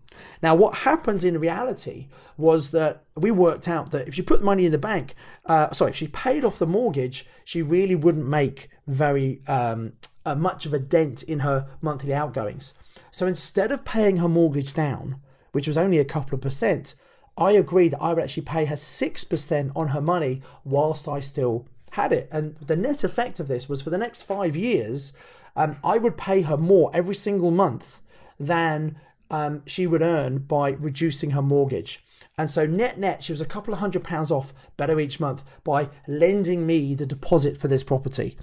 Now, 0.42 0.54
what 0.54 0.76
happened 0.76 1.24
in 1.24 1.38
reality 1.38 2.08
was 2.36 2.70
that 2.70 3.04
we 3.16 3.30
worked 3.30 3.68
out 3.68 3.90
that 3.90 4.08
if 4.08 4.14
she 4.14 4.22
put 4.22 4.42
money 4.42 4.66
in 4.66 4.72
the 4.72 4.78
bank, 4.78 5.14
uh, 5.46 5.72
sorry, 5.72 5.90
if 5.90 5.96
she 5.96 6.08
paid 6.08 6.44
off 6.44 6.58
the 6.58 6.66
mortgage, 6.66 7.26
she 7.44 7.62
really 7.62 7.94
wouldn't 7.94 8.26
make 8.26 8.68
very 8.86 9.40
um, 9.46 9.92
uh, 10.24 10.34
much 10.34 10.66
of 10.66 10.74
a 10.74 10.78
dent 10.78 11.22
in 11.22 11.40
her 11.40 11.68
monthly 11.80 12.14
outgoings. 12.14 12.74
So 13.10 13.26
instead 13.26 13.72
of 13.72 13.84
paying 13.84 14.18
her 14.18 14.28
mortgage 14.28 14.72
down, 14.74 15.20
which 15.52 15.66
was 15.66 15.78
only 15.78 15.98
a 15.98 16.04
couple 16.04 16.34
of 16.34 16.40
percent, 16.40 16.94
I 17.36 17.52
agreed 17.52 17.92
that 17.92 18.02
I 18.02 18.12
would 18.12 18.22
actually 18.22 18.44
pay 18.44 18.64
her 18.66 18.74
6% 18.76 19.72
on 19.76 19.88
her 19.88 20.00
money 20.00 20.42
whilst 20.64 21.08
I 21.08 21.20
still 21.20 21.66
had 21.92 22.12
it. 22.12 22.28
And 22.30 22.56
the 22.56 22.76
net 22.76 23.04
effect 23.04 23.40
of 23.40 23.48
this 23.48 23.68
was 23.68 23.80
for 23.80 23.90
the 23.90 23.98
next 23.98 24.22
five 24.22 24.56
years, 24.56 25.12
um, 25.56 25.76
I 25.82 25.98
would 25.98 26.16
pay 26.16 26.42
her 26.42 26.56
more 26.56 26.90
every 26.92 27.14
single 27.14 27.50
month 27.50 28.00
than 28.38 28.96
um, 29.30 29.62
she 29.66 29.86
would 29.86 30.02
earn 30.02 30.38
by 30.38 30.70
reducing 30.70 31.30
her 31.30 31.42
mortgage. 31.42 32.04
And 32.36 32.48
so 32.48 32.66
net 32.66 32.98
net, 32.98 33.22
she 33.22 33.32
was 33.32 33.40
a 33.40 33.46
couple 33.46 33.74
of 33.74 33.80
hundred 33.80 34.04
pounds 34.04 34.30
off 34.30 34.54
better 34.76 35.00
each 35.00 35.18
month 35.18 35.42
by 35.64 35.90
lending 36.06 36.66
me 36.66 36.94
the 36.94 37.04
deposit 37.04 37.58
for 37.58 37.66
this 37.66 37.82
property. 37.82 38.38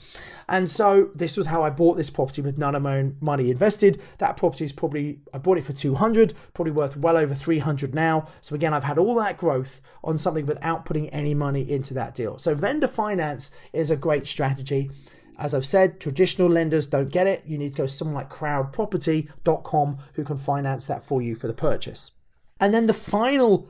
And 0.50 0.70
so 0.70 1.12
this 1.16 1.38
was 1.38 1.48
how 1.48 1.64
I 1.64 1.70
bought 1.70 1.96
this 1.96 2.10
property 2.10 2.42
with 2.42 2.58
none 2.58 2.76
of 2.76 2.82
my 2.82 2.98
own 2.98 3.16
money 3.22 3.50
invested. 3.50 4.02
That 4.18 4.36
property 4.36 4.66
is 4.66 4.74
probably 4.74 5.22
I 5.34 5.38
bought 5.38 5.58
it 5.58 5.64
for 5.64 5.72
200, 5.72 6.34
probably 6.54 6.74
worth 6.74 6.98
well 6.98 7.18
over 7.18 7.34
300 7.34 7.96
now. 7.96 8.28
So 8.42 8.54
again, 8.54 8.74
I've 8.74 8.84
had 8.84 8.98
all 8.98 9.16
that 9.16 9.38
growth 9.38 9.80
on 10.04 10.18
something 10.18 10.46
without 10.46 10.84
putting 10.84 11.10
any 11.10 11.34
money 11.34 11.70
into 11.70 11.94
that 11.94 12.14
deal. 12.14 12.38
So 12.38 12.54
vendor 12.54 12.90
finance 12.90 13.50
is 13.72 13.90
a 13.90 13.96
great 13.96 14.28
strategy. 14.28 14.92
As 15.38 15.54
I've 15.54 15.66
said, 15.66 16.00
traditional 16.00 16.50
lenders 16.50 16.88
don't 16.88 17.12
get 17.12 17.28
it. 17.28 17.44
You 17.46 17.58
need 17.58 17.72
to 17.72 17.78
go 17.78 17.88
to 17.88 17.92
someone 17.92 18.16
like 18.16 18.30
crowdproperty.com 18.30 19.98
who 20.14 20.24
can 20.24 20.38
finance 20.38 20.88
that 20.88 21.06
for 21.06 21.22
you 21.22 21.36
for 21.36 21.48
the 21.48 21.54
purchase. 21.54 22.12
And 22.60 22.74
then 22.74 22.86
the 22.86 22.94
final 22.94 23.70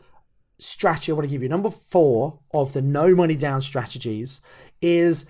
strategy 0.60 1.12
I 1.12 1.16
want 1.16 1.28
to 1.28 1.32
give 1.32 1.42
you, 1.42 1.50
number 1.50 1.70
four 1.70 2.40
of 2.52 2.74
the 2.74 2.82
no 2.82 3.16
money 3.16 3.36
down 3.36 3.62
strategies, 3.62 4.42
is 4.82 5.26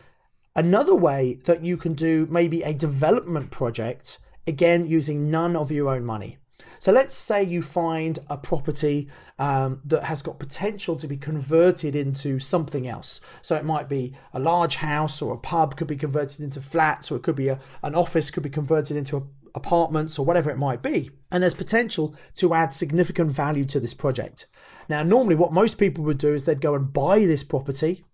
another 0.56 0.96
way 0.96 1.40
that 1.46 1.64
you 1.64 1.78
can 1.78 1.94
do 1.94 2.28
maybe 2.30 2.64
a 2.64 2.74
development 2.74 3.52
project, 3.52 4.20
again, 4.46 4.88
using 4.88 5.32
none 5.32 5.56
of 5.56 5.72
your 5.72 5.90
own 5.94 6.06
money. 6.06 6.38
So 6.86 6.92
let's 6.92 7.16
say 7.16 7.44
you 7.44 7.64
find 7.64 8.20
a 8.30 8.38
property 8.38 9.08
um, 9.40 9.82
that 9.86 10.04
has 10.04 10.22
got 10.22 10.38
potential 10.38 10.96
to 10.98 11.08
be 11.08 11.18
converted 11.18 11.96
into 11.96 12.40
something 12.40 12.88
else. 12.88 13.22
So 13.42 13.56
it 13.56 13.66
might 13.66 13.90
be 13.90 14.14
a 14.34 14.40
large 14.40 14.76
house 14.76 15.20
or 15.20 15.34
a 15.34 15.38
pub 15.40 15.78
could 15.78 15.88
be 15.88 15.96
converted 15.96 16.42
into 16.42 16.62
flats, 16.62 17.10
or 17.10 17.16
it 17.16 17.24
could 17.24 17.36
be 17.36 17.48
a, 17.48 17.60
an 17.82 17.96
office 17.96 18.30
could 18.30 18.44
be 18.44 18.52
converted 18.52 18.98
into 18.98 19.18
a, 19.18 19.24
apartments 19.56 20.20
or 20.20 20.28
whatever 20.28 20.52
it 20.52 20.60
might 20.60 20.84
be. 20.84 21.10
And 21.32 21.42
there's 21.42 21.56
potential 21.56 22.16
to 22.36 22.54
add 22.54 22.72
significant 22.72 23.32
value 23.32 23.66
to 23.66 23.80
this 23.80 23.96
project. 23.96 24.46
Now, 24.88 25.02
normally, 25.02 25.34
what 25.34 25.52
most 25.52 25.80
people 25.80 26.04
would 26.04 26.20
do 26.20 26.36
is 26.36 26.46
they'd 26.46 26.62
go 26.62 26.76
and 26.76 26.94
buy 26.94 27.18
this 27.22 27.44
property. 27.44 28.06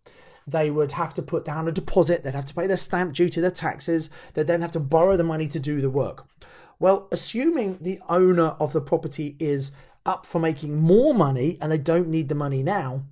They 0.48 0.72
would 0.72 0.94
have 0.94 1.14
to 1.16 1.22
put 1.22 1.44
down 1.44 1.68
a 1.68 1.74
deposit, 1.74 2.24
they'd 2.24 2.34
have 2.34 2.46
to 2.46 2.56
pay 2.56 2.68
their 2.68 2.78
stamp 2.78 3.16
duty, 3.16 3.42
their 3.42 3.52
taxes, 3.52 4.10
they'd 4.34 4.48
then 4.48 4.62
have 4.62 4.72
to 4.72 4.80
borrow 4.80 5.18
the 5.18 5.26
money 5.26 5.50
to 5.50 5.60
do 5.60 5.82
the 5.82 5.90
work. 5.90 6.26
Well, 6.82 7.08
assuming 7.12 7.78
the 7.80 8.00
owner 8.10 8.56
of 8.60 8.74
the 8.74 8.82
property 8.82 9.36
is 9.38 9.72
up 10.04 10.26
for 10.26 10.40
making 10.40 10.82
more 10.82 11.14
money 11.14 11.60
and 11.62 11.72
they 11.72 11.78
don't 11.78 12.08
need 12.08 12.28
the 12.28 12.34
money 12.34 12.64
now, 12.64 13.04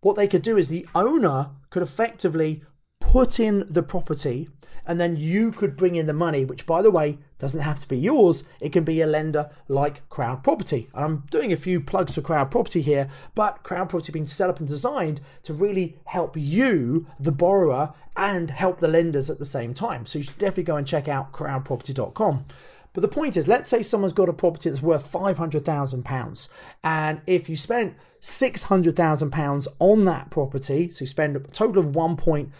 what 0.00 0.16
they 0.16 0.26
could 0.26 0.42
do 0.42 0.56
is 0.56 0.68
the 0.68 0.88
owner 0.92 1.50
could 1.70 1.84
effectively 1.84 2.64
put 2.98 3.38
in 3.38 3.64
the 3.70 3.84
property 3.84 4.48
and 4.84 5.00
then 5.00 5.16
you 5.16 5.52
could 5.52 5.76
bring 5.76 5.94
in 5.94 6.08
the 6.08 6.12
money, 6.12 6.44
which, 6.44 6.66
by 6.66 6.82
the 6.82 6.90
way, 6.90 7.20
doesn't 7.38 7.60
have 7.60 7.78
to 7.78 7.86
be 7.86 7.96
yours. 7.96 8.42
It 8.58 8.72
can 8.72 8.82
be 8.82 9.00
a 9.00 9.06
lender 9.06 9.50
like 9.68 10.08
Crowd 10.08 10.42
Property. 10.42 10.90
And 10.92 11.04
I'm 11.04 11.24
doing 11.30 11.52
a 11.52 11.56
few 11.56 11.80
plugs 11.80 12.16
for 12.16 12.22
Crowd 12.22 12.50
Property 12.50 12.82
here, 12.82 13.08
but 13.36 13.62
Crowd 13.62 13.88
Property 13.88 14.06
has 14.06 14.14
been 14.14 14.26
set 14.26 14.50
up 14.50 14.58
and 14.58 14.66
designed 14.66 15.20
to 15.44 15.54
really 15.54 15.96
help 16.06 16.36
you, 16.36 17.06
the 17.20 17.30
borrower, 17.30 17.94
and 18.16 18.50
help 18.50 18.80
the 18.80 18.88
lenders 18.88 19.30
at 19.30 19.38
the 19.38 19.46
same 19.46 19.74
time. 19.74 20.06
So 20.06 20.18
you 20.18 20.24
should 20.24 20.38
definitely 20.38 20.64
go 20.64 20.76
and 20.76 20.88
check 20.88 21.06
out 21.06 21.30
crowdproperty.com. 21.30 22.46
But 22.92 23.00
the 23.00 23.08
point 23.08 23.36
is, 23.36 23.48
let's 23.48 23.70
say 23.70 23.82
someone's 23.82 24.12
got 24.12 24.28
a 24.28 24.34
property 24.34 24.68
that's 24.68 24.82
worth 24.82 25.10
£500,000. 25.10 26.48
And 26.84 27.20
if 27.26 27.48
you 27.48 27.56
spent 27.56 27.96
£600,000 28.20 29.66
on 29.78 30.04
that 30.04 30.30
property, 30.30 30.88
so 30.90 31.02
you 31.02 31.06
spend 31.06 31.36
a 31.36 31.40
total 31.40 31.78
of 31.78 31.94
1. 31.94 32.52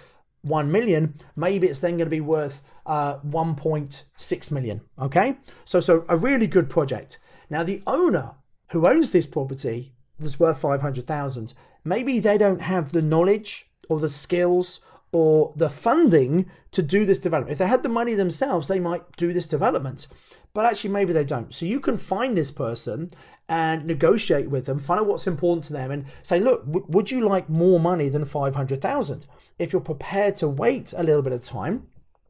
1 0.43 0.73
million, 0.73 1.15
maybe 1.37 1.69
it's 1.69 1.81
then 1.81 1.93
going 1.93 2.07
to 2.07 2.11
be 2.11 2.21
worth 2.21 2.63
uh, 2.85 3.19
1.6 3.19 4.51
million. 4.51 4.81
Okay, 5.01 5.37
so 5.65 5.79
so 5.79 6.05
a 6.09 6.17
really 6.17 6.49
good 6.49 6.69
project. 6.69 7.19
Now 7.49 7.63
the 7.63 7.83
owner 7.87 8.33
who 8.71 8.89
owns 8.89 9.13
this 9.13 9.27
property 9.27 9.95
that's 10.19 10.41
worth 10.41 10.59
500,000, 10.59 11.55
maybe 11.85 12.19
they 12.19 12.39
don't 12.39 12.63
have 12.63 12.91
the 12.91 13.03
knowledge 13.03 13.71
or 13.89 14.01
the 14.01 14.11
skills 14.11 14.81
or 15.13 15.53
the 15.55 15.69
funding 15.69 16.51
to 16.71 16.83
do 16.83 17.05
this 17.05 17.19
development. 17.19 17.53
If 17.53 17.59
they 17.59 17.67
had 17.67 17.83
the 17.83 17.89
money 17.89 18.15
themselves, 18.15 18.67
they 18.67 18.81
might 18.81 19.17
do 19.17 19.33
this 19.33 19.47
development, 19.47 20.07
but 20.55 20.65
actually 20.65 20.91
maybe 20.91 21.13
they 21.13 21.25
don't. 21.25 21.55
So 21.55 21.67
you 21.67 21.81
can 21.81 21.99
find 21.99 22.37
this 22.37 22.51
person 22.51 23.11
and 23.49 23.85
negotiate 23.85 24.49
with 24.49 24.65
them, 24.65 24.79
find 24.79 25.01
out 25.01 25.07
what's 25.07 25.27
important 25.27 25.65
to 25.65 25.75
them, 25.75 25.91
and 25.91 26.07
say, 26.23 26.41
look, 26.41 26.65
w- 26.65 26.87
would 26.89 27.11
you 27.11 27.21
like 27.21 27.51
more 27.51 27.79
money 27.79 28.09
than 28.09 28.25
500,000? 28.25 29.27
If 29.59 29.73
you're 29.73 29.83
prepared 29.83 30.37
to 30.39 30.49
wait 30.49 30.95
a 30.97 31.03
little 31.03 31.23
bit 31.23 31.35
of 31.35 31.43
time, 31.43 31.89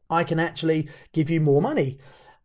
I 0.09 0.25
can 0.25 0.39
actually 0.39 0.89
give 1.13 1.29
you 1.29 1.39
more 1.39 1.61
money. 1.61 1.97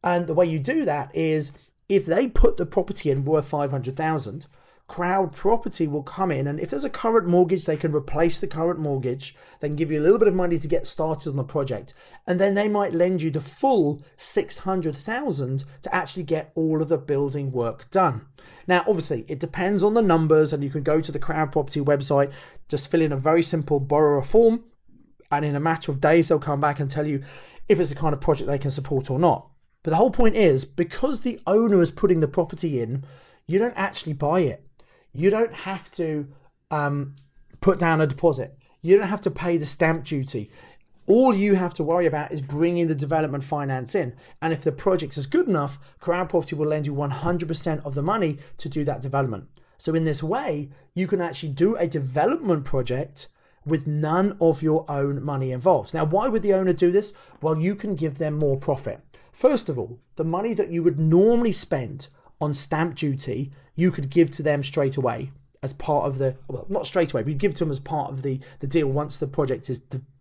And 0.04 0.28
the 0.28 0.34
way 0.34 0.46
you 0.46 0.60
do 0.60 0.84
that 0.84 1.14
is 1.14 1.50
if 1.88 2.06
they 2.06 2.28
put 2.28 2.56
the 2.56 2.66
property 2.66 3.10
in 3.10 3.24
worth 3.24 3.48
500,000, 3.48 4.46
crowd 4.88 5.34
property 5.34 5.86
will 5.86 6.02
come 6.02 6.30
in 6.30 6.46
and 6.46 6.58
if 6.58 6.70
there's 6.70 6.82
a 6.82 6.90
current 6.90 7.28
mortgage 7.28 7.66
they 7.66 7.76
can 7.76 7.94
replace 7.94 8.38
the 8.38 8.46
current 8.46 8.80
mortgage 8.80 9.36
they 9.60 9.68
can 9.68 9.76
give 9.76 9.90
you 9.90 10.00
a 10.00 10.02
little 10.02 10.18
bit 10.18 10.26
of 10.26 10.34
money 10.34 10.58
to 10.58 10.66
get 10.66 10.86
started 10.86 11.28
on 11.28 11.36
the 11.36 11.44
project. 11.44 11.92
And 12.26 12.40
then 12.40 12.54
they 12.54 12.68
might 12.68 12.94
lend 12.94 13.20
you 13.20 13.30
the 13.30 13.42
full 13.42 14.02
600,000 14.16 15.64
to 15.82 15.94
actually 15.94 16.22
get 16.22 16.52
all 16.54 16.80
of 16.80 16.88
the 16.88 16.96
building 16.96 17.52
work 17.52 17.90
done. 17.90 18.22
Now 18.66 18.82
obviously 18.88 19.26
it 19.28 19.38
depends 19.38 19.82
on 19.82 19.92
the 19.92 20.00
numbers 20.00 20.54
and 20.54 20.64
you 20.64 20.70
can 20.70 20.82
go 20.82 21.02
to 21.02 21.12
the 21.12 21.18
crowd 21.18 21.52
property 21.52 21.80
website 21.80 22.32
just 22.66 22.90
fill 22.90 23.02
in 23.02 23.12
a 23.12 23.16
very 23.16 23.42
simple 23.42 23.80
borrower 23.80 24.22
form 24.22 24.64
and 25.30 25.44
in 25.44 25.54
a 25.54 25.60
matter 25.60 25.92
of 25.92 26.00
days 26.00 26.28
they'll 26.28 26.38
come 26.38 26.60
back 26.60 26.80
and 26.80 26.90
tell 26.90 27.06
you 27.06 27.22
if 27.68 27.78
it's 27.78 27.90
the 27.90 27.96
kind 27.96 28.14
of 28.14 28.22
project 28.22 28.48
they 28.48 28.58
can 28.58 28.70
support 28.70 29.10
or 29.10 29.18
not. 29.18 29.50
But 29.82 29.90
the 29.90 29.96
whole 29.96 30.10
point 30.10 30.34
is 30.34 30.64
because 30.64 31.20
the 31.20 31.40
owner 31.46 31.82
is 31.82 31.90
putting 31.90 32.20
the 32.20 32.26
property 32.26 32.80
in 32.80 33.04
you 33.46 33.58
don't 33.58 33.76
actually 33.76 34.14
buy 34.14 34.40
it 34.40 34.64
you 35.12 35.30
don't 35.30 35.52
have 35.52 35.90
to 35.92 36.28
um, 36.70 37.16
put 37.60 37.78
down 37.78 38.00
a 38.00 38.06
deposit. 38.06 38.56
You 38.82 38.98
don't 38.98 39.08
have 39.08 39.20
to 39.22 39.30
pay 39.30 39.56
the 39.56 39.66
stamp 39.66 40.04
duty. 40.04 40.50
All 41.06 41.34
you 41.34 41.54
have 41.54 41.72
to 41.74 41.82
worry 41.82 42.06
about 42.06 42.32
is 42.32 42.42
bringing 42.42 42.86
the 42.86 42.94
development 42.94 43.42
finance 43.42 43.94
in. 43.94 44.14
And 44.42 44.52
if 44.52 44.62
the 44.62 44.72
project 44.72 45.16
is 45.16 45.26
good 45.26 45.48
enough, 45.48 45.78
Crowd 46.00 46.28
Property 46.28 46.54
will 46.54 46.68
lend 46.68 46.86
you 46.86 46.94
100% 46.94 47.84
of 47.84 47.94
the 47.94 48.02
money 48.02 48.38
to 48.58 48.68
do 48.68 48.84
that 48.84 49.00
development. 49.00 49.48
So, 49.78 49.94
in 49.94 50.04
this 50.04 50.22
way, 50.22 50.68
you 50.94 51.06
can 51.06 51.20
actually 51.20 51.50
do 51.50 51.76
a 51.76 51.86
development 51.86 52.64
project 52.64 53.28
with 53.64 53.86
none 53.86 54.36
of 54.40 54.62
your 54.62 54.84
own 54.90 55.22
money 55.22 55.52
involved. 55.52 55.94
Now, 55.94 56.04
why 56.04 56.28
would 56.28 56.42
the 56.42 56.54
owner 56.54 56.72
do 56.72 56.90
this? 56.90 57.14
Well, 57.40 57.58
you 57.58 57.74
can 57.74 57.94
give 57.94 58.18
them 58.18 58.34
more 58.34 58.56
profit. 58.56 59.00
First 59.32 59.68
of 59.68 59.78
all, 59.78 60.00
the 60.16 60.24
money 60.24 60.52
that 60.54 60.70
you 60.70 60.82
would 60.82 60.98
normally 60.98 61.52
spend 61.52 62.08
on 62.40 62.54
stamp 62.54 62.96
duty 62.96 63.52
you 63.78 63.90
could 63.90 64.10
give 64.10 64.30
to 64.32 64.42
them 64.42 64.62
straight 64.62 64.96
away 64.96 65.30
as 65.62 65.72
part 65.72 66.06
of 66.06 66.18
the 66.18 66.36
well 66.48 66.66
not 66.68 66.86
straight 66.86 67.12
away 67.12 67.22
but 67.22 67.32
you 67.32 67.38
give 67.38 67.54
to 67.54 67.60
them 67.60 67.70
as 67.70 67.78
part 67.78 68.10
of 68.10 68.22
the 68.22 68.40
the 68.60 68.66
deal 68.66 68.88
once 68.88 69.18
the 69.18 69.26
project 69.26 69.70
is 69.70 69.80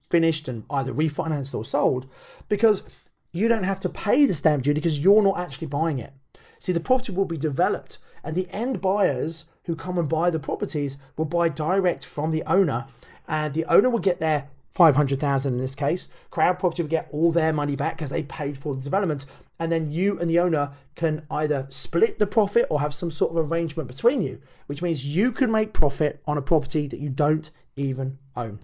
finished 0.09 0.47
and 0.47 0.63
either 0.69 0.93
refinanced 0.93 1.53
or 1.53 1.65
sold 1.65 2.07
because 2.47 2.83
you 3.31 3.47
don't 3.47 3.63
have 3.63 3.79
to 3.81 3.89
pay 3.89 4.25
the 4.25 4.33
stamp 4.33 4.63
duty 4.63 4.79
because 4.79 4.99
you're 4.99 5.21
not 5.21 5.37
actually 5.37 5.67
buying 5.67 5.99
it. 5.99 6.13
See 6.59 6.71
the 6.71 6.79
property 6.79 7.11
will 7.11 7.25
be 7.25 7.37
developed 7.37 7.99
and 8.23 8.35
the 8.35 8.49
end 8.49 8.81
buyers 8.81 9.45
who 9.65 9.75
come 9.75 9.97
and 9.97 10.09
buy 10.09 10.29
the 10.29 10.39
properties 10.39 10.97
will 11.17 11.25
buy 11.25 11.49
direct 11.49 12.05
from 12.05 12.31
the 12.31 12.43
owner 12.43 12.87
and 13.27 13.53
the 13.53 13.65
owner 13.65 13.89
will 13.89 13.99
get 13.99 14.19
their 14.19 14.49
500,000 14.77 15.53
in 15.53 15.59
this 15.59 15.73
case. 15.73 16.07
Crowd 16.29 16.59
Property 16.59 16.83
will 16.83 16.89
get 16.89 17.09
all 17.11 17.31
their 17.31 17.51
money 17.51 17.75
back 17.75 17.97
because 17.97 18.11
they 18.11 18.21
paid 18.21 18.59
for 18.59 18.75
the 18.75 18.81
development. 18.81 19.25
And 19.59 19.71
then 19.71 19.91
you 19.91 20.19
and 20.19 20.29
the 20.29 20.37
owner 20.37 20.73
can 20.95 21.25
either 21.31 21.65
split 21.69 22.19
the 22.19 22.27
profit 22.27 22.67
or 22.69 22.79
have 22.79 22.93
some 22.93 23.09
sort 23.09 23.35
of 23.35 23.51
arrangement 23.51 23.87
between 23.87 24.21
you, 24.21 24.39
which 24.67 24.83
means 24.83 25.03
you 25.03 25.31
can 25.31 25.51
make 25.51 25.73
profit 25.73 26.21
on 26.27 26.37
a 26.37 26.43
property 26.43 26.87
that 26.87 26.99
you 26.99 27.09
don't 27.09 27.49
even 27.75 28.19
own. 28.35 28.59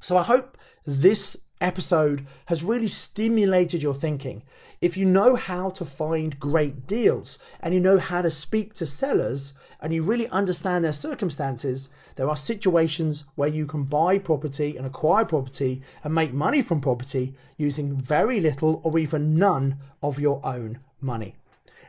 So 0.00 0.16
I 0.16 0.24
hope 0.24 0.58
this 0.84 1.36
episode 1.62 2.26
has 2.46 2.62
really 2.62 2.88
stimulated 2.88 3.82
your 3.82 3.94
thinking. 3.94 4.42
If 4.80 4.96
you 4.96 5.06
know 5.06 5.36
how 5.36 5.70
to 5.70 5.84
find 5.84 6.38
great 6.40 6.86
deals 6.86 7.38
and 7.60 7.72
you 7.72 7.80
know 7.80 7.98
how 7.98 8.22
to 8.22 8.30
speak 8.30 8.74
to 8.74 8.86
sellers 8.86 9.54
and 9.80 9.94
you 9.94 10.02
really 10.02 10.28
understand 10.28 10.84
their 10.84 10.92
circumstances, 10.92 11.88
there 12.16 12.28
are 12.28 12.36
situations 12.36 13.24
where 13.36 13.48
you 13.48 13.66
can 13.66 13.84
buy 13.84 14.18
property 14.18 14.76
and 14.76 14.86
acquire 14.86 15.24
property 15.24 15.82
and 16.04 16.14
make 16.14 16.32
money 16.32 16.62
from 16.62 16.80
property 16.80 17.34
using 17.56 17.96
very 17.96 18.40
little 18.40 18.80
or 18.84 18.98
even 18.98 19.36
none 19.36 19.78
of 20.02 20.18
your 20.18 20.44
own 20.44 20.80
money. 21.00 21.36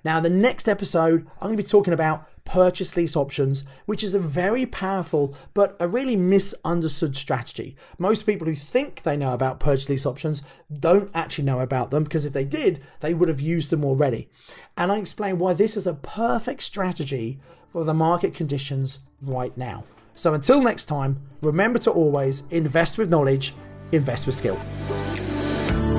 Now, 0.06 0.20
the 0.20 0.30
next 0.30 0.68
episode, 0.68 1.28
I'm 1.40 1.48
going 1.48 1.58
to 1.58 1.64
be 1.64 1.68
talking 1.68 1.94
about 1.94 2.28
purchase 2.46 2.96
lease 2.98 3.16
options, 3.16 3.64
which 3.86 4.04
is 4.04 4.14
a 4.14 4.20
very 4.20 4.66
powerful 4.66 5.36
but 5.54 5.76
a 5.80 5.88
really 5.88 6.16
misunderstood 6.16 7.16
strategy. 7.16 7.76
Most 7.98 8.24
people 8.24 8.48
who 8.48 8.56
think 8.56 9.04
they 9.04 9.18
know 9.18 9.34
about 9.34 9.60
purchase 9.60 9.90
lease 9.90 10.06
options 10.06 10.44
don't 10.80 11.10
actually 11.14 11.46
know 11.46 11.60
about 11.60 11.92
them 11.92 12.04
because 12.04 12.26
if 12.26 12.34
they 12.34 12.46
did, 12.46 12.82
they 13.00 13.14
would 13.14 13.30
have 13.30 13.42
used 13.42 13.70
them 13.70 13.86
already. 13.86 14.30
And 14.78 14.92
I 14.92 14.98
explain 14.98 15.40
why 15.40 15.54
this 15.54 15.78
is 15.78 15.88
a 15.88 15.94
perfect 15.94 16.62
strategy 16.62 17.40
for 17.72 17.84
the 17.84 17.94
market 17.94 18.34
conditions 18.34 19.00
right 19.22 19.56
now. 19.58 19.84
So 20.16 20.34
until 20.34 20.62
next 20.62 20.86
time, 20.86 21.20
remember 21.42 21.80
to 21.80 21.92
always 21.92 22.44
invest 22.52 22.98
with 22.98 23.10
knowledge, 23.10 23.56
invest 23.92 24.28
with 24.28 24.36
skill. 24.36 24.60